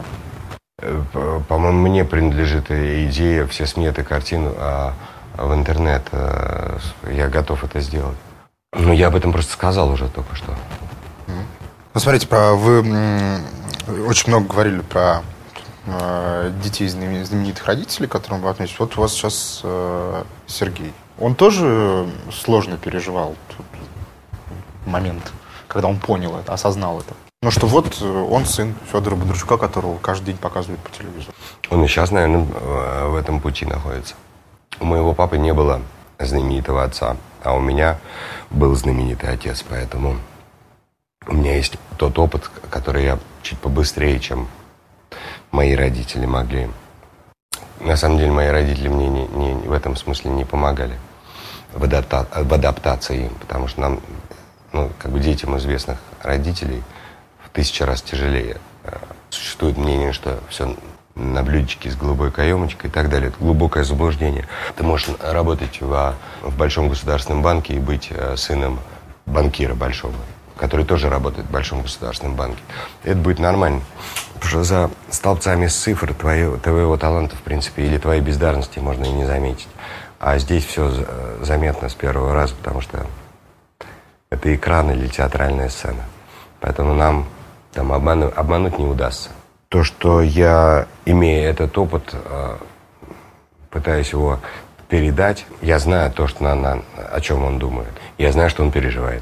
Э, 0.82 1.02
по-моему, 1.50 1.80
мне 1.80 2.06
принадлежит 2.06 2.72
идея, 2.72 3.46
все 3.48 3.66
сметы, 3.66 4.04
картину, 4.04 4.54
а 4.58 4.94
в 5.38 5.54
интернет. 5.54 6.04
Э, 6.12 6.78
я 7.12 7.28
готов 7.28 7.64
это 7.64 7.80
сделать. 7.80 8.18
Ну, 8.74 8.94
я 8.94 9.08
об 9.08 9.16
этом 9.16 9.32
просто 9.32 9.54
сказал 9.54 9.90
уже 9.90 10.08
только 10.10 10.36
что. 10.36 10.56
Ну, 11.28 12.00
смотрите, 12.00 12.28
про, 12.28 12.54
вы 12.54 12.82
очень 14.08 14.30
много 14.30 14.48
говорили 14.48 14.82
про 14.82 15.22
э, 15.88 16.52
детей 16.64 16.88
знаменитых 16.88 17.66
родителей, 17.66 18.08
которым 18.08 18.42
вы 18.42 18.50
относитесь. 18.50 18.80
Вот 18.80 18.98
у 18.98 19.02
вас 19.02 19.14
сейчас 19.14 19.62
э, 19.64 20.24
Сергей. 20.48 20.94
Он 21.20 21.36
тоже 21.36 22.08
сложно 22.32 22.78
переживал 22.78 23.36
тот 23.58 23.66
момент, 24.86 25.32
когда 25.68 25.88
он 25.88 26.00
понял 26.00 26.38
это, 26.38 26.54
осознал 26.54 27.00
это. 27.00 27.14
Ну 27.42 27.52
что 27.52 27.68
вот 27.68 28.02
он 28.02 28.46
сын 28.46 28.76
Федора 28.92 29.16
Бондарчука, 29.16 29.58
которого 29.58 29.98
каждый 29.98 30.28
день 30.28 30.38
показывают 30.38 30.82
по 30.82 30.92
телевизору. 30.92 31.34
Он 31.70 31.84
и 31.84 31.88
сейчас, 31.88 32.12
наверное, 32.12 32.46
в 33.08 33.16
этом 33.16 33.40
пути 33.40 33.66
находится. 33.66 34.16
У 34.80 34.86
моего 34.86 35.14
папы 35.14 35.38
не 35.38 35.54
было 35.54 35.82
знаменитого 36.20 36.84
отца, 36.84 37.18
а 37.44 37.54
у 37.54 37.60
меня 37.60 38.00
был 38.50 38.76
знаменитый 38.76 39.30
отец, 39.30 39.64
поэтому 39.68 40.18
у 41.28 41.34
меня 41.34 41.56
есть 41.56 41.78
тот 41.98 42.18
опыт, 42.18 42.50
который 42.70 43.04
я 43.04 43.20
чуть 43.44 43.60
побыстрее, 43.60 44.20
чем 44.20 44.48
мои 45.52 45.76
родители 45.76 46.26
могли. 46.26 46.70
На 47.80 47.96
самом 47.96 48.18
деле 48.18 48.32
мои 48.32 48.48
родители 48.48 48.88
мне 48.88 49.08
не, 49.08 49.28
не, 49.28 49.54
в 49.54 49.72
этом 49.72 49.96
смысле 49.96 50.32
не 50.32 50.46
помогали 50.46 50.98
в, 51.74 51.84
адапта, 51.84 52.28
в 52.32 52.54
адаптации 52.54 53.32
потому 53.40 53.68
что 53.68 53.82
нам, 53.82 54.00
ну, 54.74 54.92
как 55.00 55.12
бы 55.12 55.20
детям 55.20 55.58
известных 55.58 56.00
родителей 56.22 56.84
в 57.46 57.50
тысячу 57.50 57.86
раз 57.86 58.02
тяжелее. 58.02 58.58
Существует 59.30 59.78
мнение, 59.78 60.12
что 60.12 60.40
все 60.50 60.76
на 61.20 61.44
блюдечке 61.44 61.92
с 61.92 61.96
голубой 61.96 62.32
каемочкой 62.32 62.90
и 62.90 62.94
так 62.94 63.10
далее. 63.10 63.30
Это 63.30 63.38
глубокое 63.40 63.84
заблуждение. 63.84 64.48
Ты 64.76 64.84
можешь 64.84 65.10
работать 65.20 65.82
в, 65.82 66.16
в 66.42 66.58
большом 66.58 66.90
государственном 66.90 67.42
банке 67.42 67.74
и 67.74 67.80
быть 67.80 68.08
э, 68.10 68.36
сыном 68.38 68.80
банкира 69.26 69.76
большого, 69.76 70.16
который 70.58 70.86
тоже 70.86 71.10
работает 71.10 71.48
в 71.48 71.52
большом 71.52 71.82
государственном 71.82 72.36
банке. 72.36 72.62
Это 73.04 73.18
будет 73.18 73.40
нормально. 73.40 73.82
Потому 74.34 74.50
что 74.50 74.64
за 74.64 74.92
столбцами 75.10 75.68
цифр 75.68 76.14
твоего, 76.14 76.58
твоего 76.58 76.98
таланта, 76.98 77.36
в 77.36 77.42
принципе, 77.42 77.84
или 77.84 77.98
твоей 77.98 78.22
бездарности 78.22 78.80
можно 78.80 79.06
и 79.06 79.12
не 79.12 79.26
заметить. 79.26 79.68
А 80.20 80.38
здесь 80.38 80.66
все 80.66 80.90
э, 80.90 81.40
заметно 81.42 81.90
с 81.90 81.94
первого 81.94 82.34
раза, 82.34 82.56
потому 82.56 82.82
что 82.82 83.06
это 84.30 84.56
экран 84.56 84.92
или 84.92 85.08
театральная 85.08 85.70
сцена. 85.70 86.04
Поэтому 86.60 86.94
нам 86.94 87.26
там 87.74 87.92
обмануть, 87.94 88.34
обмануть 88.36 88.80
не 88.80 88.86
удастся. 88.86 89.30
То, 89.70 89.84
что 89.84 90.22
я, 90.22 90.88
имея 91.06 91.50
этот 91.52 91.78
опыт, 91.78 92.14
э, 92.14 92.58
пытаюсь 93.70 94.12
его 94.12 94.40
передать, 94.90 95.46
я 95.62 95.78
знаю 95.78 96.12
то, 96.12 96.28
что 96.28 96.44
на, 96.44 96.56
на, 96.56 96.82
о 97.12 97.22
чем 97.22 97.44
он 97.44 97.60
думает. 97.60 97.92
Я 98.18 98.32
знаю, 98.32 98.50
что 98.50 98.64
он 98.64 98.72
переживает. 98.72 99.22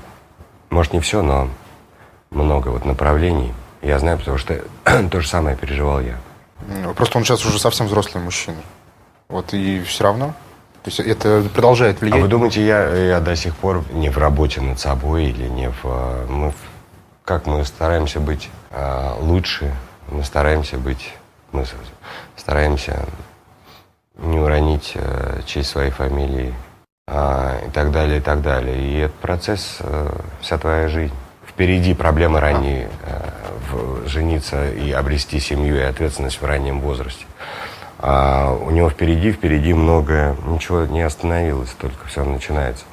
Может, 0.70 0.94
не 0.94 1.02
все, 1.02 1.22
но 1.22 1.50
много 2.30 2.70
вот 2.70 2.86
направлений. 2.86 3.54
Я 3.82 4.00
знаю, 4.00 4.18
потому 4.18 4.38
что 4.38 4.64
то 5.12 5.20
же 5.20 5.28
самое 5.28 5.58
переживал 5.58 6.00
я. 6.00 6.18
Ну, 6.66 6.94
просто 6.94 7.18
он 7.18 7.26
сейчас 7.26 7.46
уже 7.46 7.60
совсем 7.60 7.88
взрослый 7.88 8.24
мужчина. 8.24 8.58
Вот 9.28 9.54
и 9.54 9.82
все 9.84 10.06
равно. 10.06 10.34
То 10.84 10.90
есть 10.90 11.00
это 11.02 11.44
продолжает 11.54 12.00
влиять. 12.00 12.20
А 12.20 12.22
вы 12.22 12.30
думаете, 12.30 12.66
я, 12.66 12.96
я 12.96 13.20
до 13.20 13.36
сих 13.36 13.54
пор 13.58 13.84
не 13.92 14.10
в 14.10 14.18
работе 14.18 14.62
над 14.62 14.80
собой 14.80 15.26
или 15.26 15.50
не 15.50 15.70
в... 15.70 15.80
Э, 15.84 16.26
мы, 16.30 16.54
как 17.26 17.46
мы 17.46 17.66
стараемся 17.66 18.22
быть 18.22 18.50
э, 18.72 19.14
лучше, 19.20 19.74
мы 20.10 20.24
стараемся 20.24 20.78
быть... 20.78 21.14
Мы 21.52 21.66
стараемся 22.36 23.06
не 24.18 24.38
уронить 24.38 24.94
э, 24.96 25.42
честь 25.46 25.70
своей 25.70 25.92
фамилии 25.92 26.54
э, 27.08 27.68
и 27.68 27.72
так 27.72 27.92
далее, 27.92 28.18
и 28.18 28.22
так 28.22 28.42
далее. 28.42 28.78
И 28.78 28.98
этот 28.98 29.16
процесс 29.18 29.78
э, 29.80 30.10
вся 30.42 30.58
твоя 30.58 30.88
жизнь. 30.88 31.14
Впереди 31.48 31.94
проблемы 31.94 32.40
ранние, 32.40 32.90
э, 33.04 33.30
в, 33.72 34.08
жениться 34.08 34.70
и 34.70 34.92
обрести 34.92 35.40
семью 35.40 35.78
и 35.78 35.82
ответственность 35.82 36.42
в 36.42 36.46
раннем 36.46 36.82
возрасте. 36.82 37.26
А 38.00 38.52
у 38.54 38.70
него 38.72 38.90
впереди, 38.90 39.32
впереди 39.32 39.74
многое, 39.74 40.36
ничего 40.46 40.86
не 40.86 41.02
остановилось, 41.02 41.72
только 41.72 42.08
все 42.08 42.24
начинается. 42.24 42.86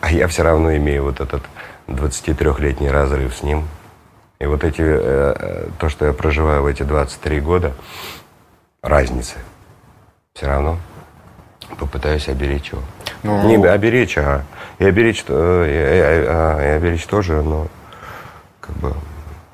А 0.00 0.12
я 0.12 0.28
все 0.28 0.42
равно 0.42 0.76
имею 0.76 1.04
вот 1.04 1.20
этот 1.20 1.42
23-летний 1.88 2.88
разрыв 2.88 3.34
с 3.34 3.42
ним. 3.42 3.64
И 4.40 4.46
вот 4.46 4.64
эти, 4.64 4.80
э, 4.80 5.34
э, 5.38 5.68
то, 5.78 5.88
что 5.88 6.06
я 6.06 6.12
проживаю 6.12 6.62
в 6.62 6.66
эти 6.66 6.82
23 6.82 7.40
года, 7.40 7.72
разницы. 8.82 9.36
Все 10.34 10.46
равно 10.46 10.78
попытаюсь 11.78 12.28
оберечь 12.28 12.72
его. 12.72 12.82
Ну, 13.22 13.46
не 13.46 13.64
оберечь, 13.64 14.18
а 14.18 14.42
и 14.78 14.84
оберечь, 14.84 15.24
э, 15.28 15.66
и, 15.66 16.62
и, 16.62 16.66
и 16.66 16.76
оберечь 16.76 17.06
тоже, 17.06 17.42
но 17.42 17.68
как 18.60 18.76
бы 18.76 18.92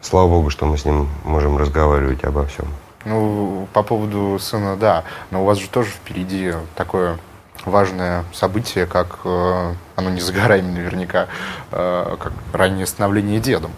слава 0.01 0.29
богу, 0.29 0.51
что 0.51 0.65
мы 0.65 0.79
с 0.79 0.85
ним 0.85 1.09
можем 1.25 1.59
разговаривать 1.59 2.25
обо 2.25 2.47
всем. 2.47 2.67
Ну, 3.05 3.69
по 3.75 3.83
поводу 3.83 4.39
сына, 4.39 4.77
да. 4.77 5.05
Но 5.31 5.43
у 5.43 5.45
вас 5.45 5.59
же 5.59 5.69
тоже 5.69 5.91
впереди 5.91 6.55
такое 6.75 7.19
важное 7.67 8.25
событие, 8.33 8.87
как 8.87 9.21
оно 9.25 10.11
не 10.11 10.21
за 10.21 10.33
горами 10.33 10.71
наверняка, 10.71 11.29
как 11.71 12.33
раннее 12.53 12.87
становление 12.87 13.41
дедом. 13.41 13.71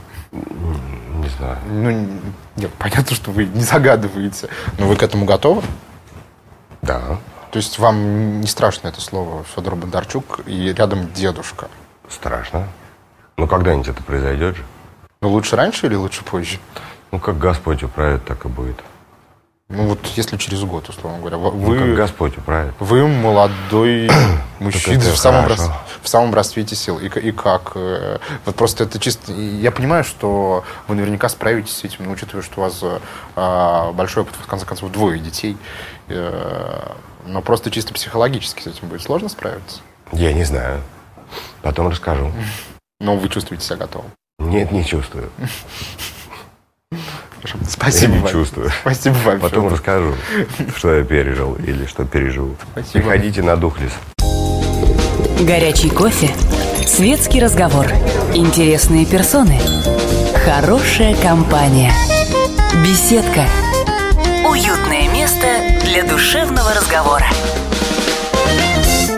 Знаю. 1.39 1.59
Ну, 1.67 2.21
нет, 2.57 2.71
понятно, 2.79 3.15
что 3.17 3.31
вы 3.31 3.45
не 3.47 3.63
загадываете. 3.63 4.49
Но 4.79 4.87
вы 4.87 4.97
к 4.97 5.03
этому 5.03 5.25
готовы? 5.25 5.63
Да. 6.83 7.19
То 7.51 7.59
есть 7.59 7.79
вам 7.79 8.41
не 8.41 8.47
страшно 8.47 8.89
это 8.89 9.01
слово 9.01 9.45
Федор 9.45 9.77
Бондарчук 9.77 10.41
и 10.47 10.73
рядом 10.73 11.13
дедушка? 11.13 11.69
Страшно. 12.09 12.69
Ну, 13.37 13.47
когда-нибудь 13.47 13.89
это 13.89 14.03
произойдет 14.03 14.57
же. 14.57 14.63
Ну, 15.21 15.31
лучше 15.31 15.57
раньше 15.57 15.87
или 15.87 15.95
лучше 15.95 16.25
позже? 16.25 16.59
Ну, 17.11 17.21
как 17.21 17.39
Господь 17.39 17.83
управит, 17.83 18.25
так 18.25 18.45
и 18.45 18.49
будет. 18.49 18.83
Ну 19.75 19.87
вот 19.87 20.07
если 20.17 20.37
через 20.37 20.63
год, 20.65 20.91
условно 20.91 21.19
говоря, 21.19 21.39
вы, 21.39 21.79
ну, 21.79 21.87
как 21.87 21.95
Господь 21.97 22.37
управит. 22.37 22.75
Вы 22.79 23.09
молодой 23.09 24.11
мужчина 24.61 25.01
в 25.01 25.17
самом, 25.17 25.47
рас, 25.47 25.71
в 26.03 26.09
самом 26.09 26.35
расцвете 26.35 26.77
сил. 26.77 26.99
И, 26.99 27.07
и 27.07 27.33
как? 27.33 27.73
Э, 27.75 28.19
вот 28.45 28.55
просто 28.55 28.85
это 28.85 28.99
чисто... 28.99 29.33
Я 29.33 29.71
понимаю, 29.71 30.05
что 30.05 30.63
вы 30.89 30.95
наверняка 30.95 31.31
справитесь 31.31 31.75
с 31.79 31.85
этим, 31.85 32.05
но 32.05 32.11
учитывая, 32.11 32.43
что 32.43 32.61
у 32.61 32.65
вас 32.65 32.85
а, 33.35 33.93
большой 33.93 34.25
опыт, 34.25 34.35
в 34.39 34.47
конце 34.47 34.67
концов, 34.67 34.93
двое 34.93 35.19
детей, 35.19 35.57
а, 36.11 36.95
но 37.25 37.41
просто 37.41 37.71
чисто 37.71 37.95
психологически 37.95 38.63
с 38.63 38.67
этим 38.67 38.89
будет 38.89 39.01
сложно 39.01 39.31
справиться? 39.31 39.81
Я 40.13 40.35
не 40.35 40.45
знаю. 40.45 40.83
Потом 41.63 41.89
расскажу. 41.89 42.31
Но 43.01 43.17
вы 43.17 43.31
чувствуете 43.31 43.65
себя 43.65 43.77
готовым? 43.77 44.11
Нет, 44.39 44.71
не 44.71 44.85
чувствую. 44.85 45.31
Спасибо. 47.69 48.15
Я 48.15 48.21
не 48.21 48.29
чувствую. 48.29 48.71
Спасибо 48.83 49.15
вам. 49.25 49.41
Потом 49.41 49.69
расскажу, 49.69 50.15
что 50.77 50.95
я 50.95 51.05
пережил 51.05 51.55
или 51.55 51.87
что 51.87 52.05
переживу. 52.05 52.57
Спасибо. 52.73 52.93
Приходите 52.93 53.43
на 53.43 53.57
Духлес. 53.57 53.93
Горячий 55.41 55.91
кофе, 55.91 56.31
светский 56.87 57.41
разговор, 57.41 57.87
интересные 58.33 59.05
персоны, 59.07 59.59
хорошая 60.45 61.17
компания, 61.17 61.93
беседка, 62.85 63.45
уютное 64.49 65.09
место 65.13 65.47
для 65.85 66.05
душевного 66.05 66.73
разговора. 66.75 67.27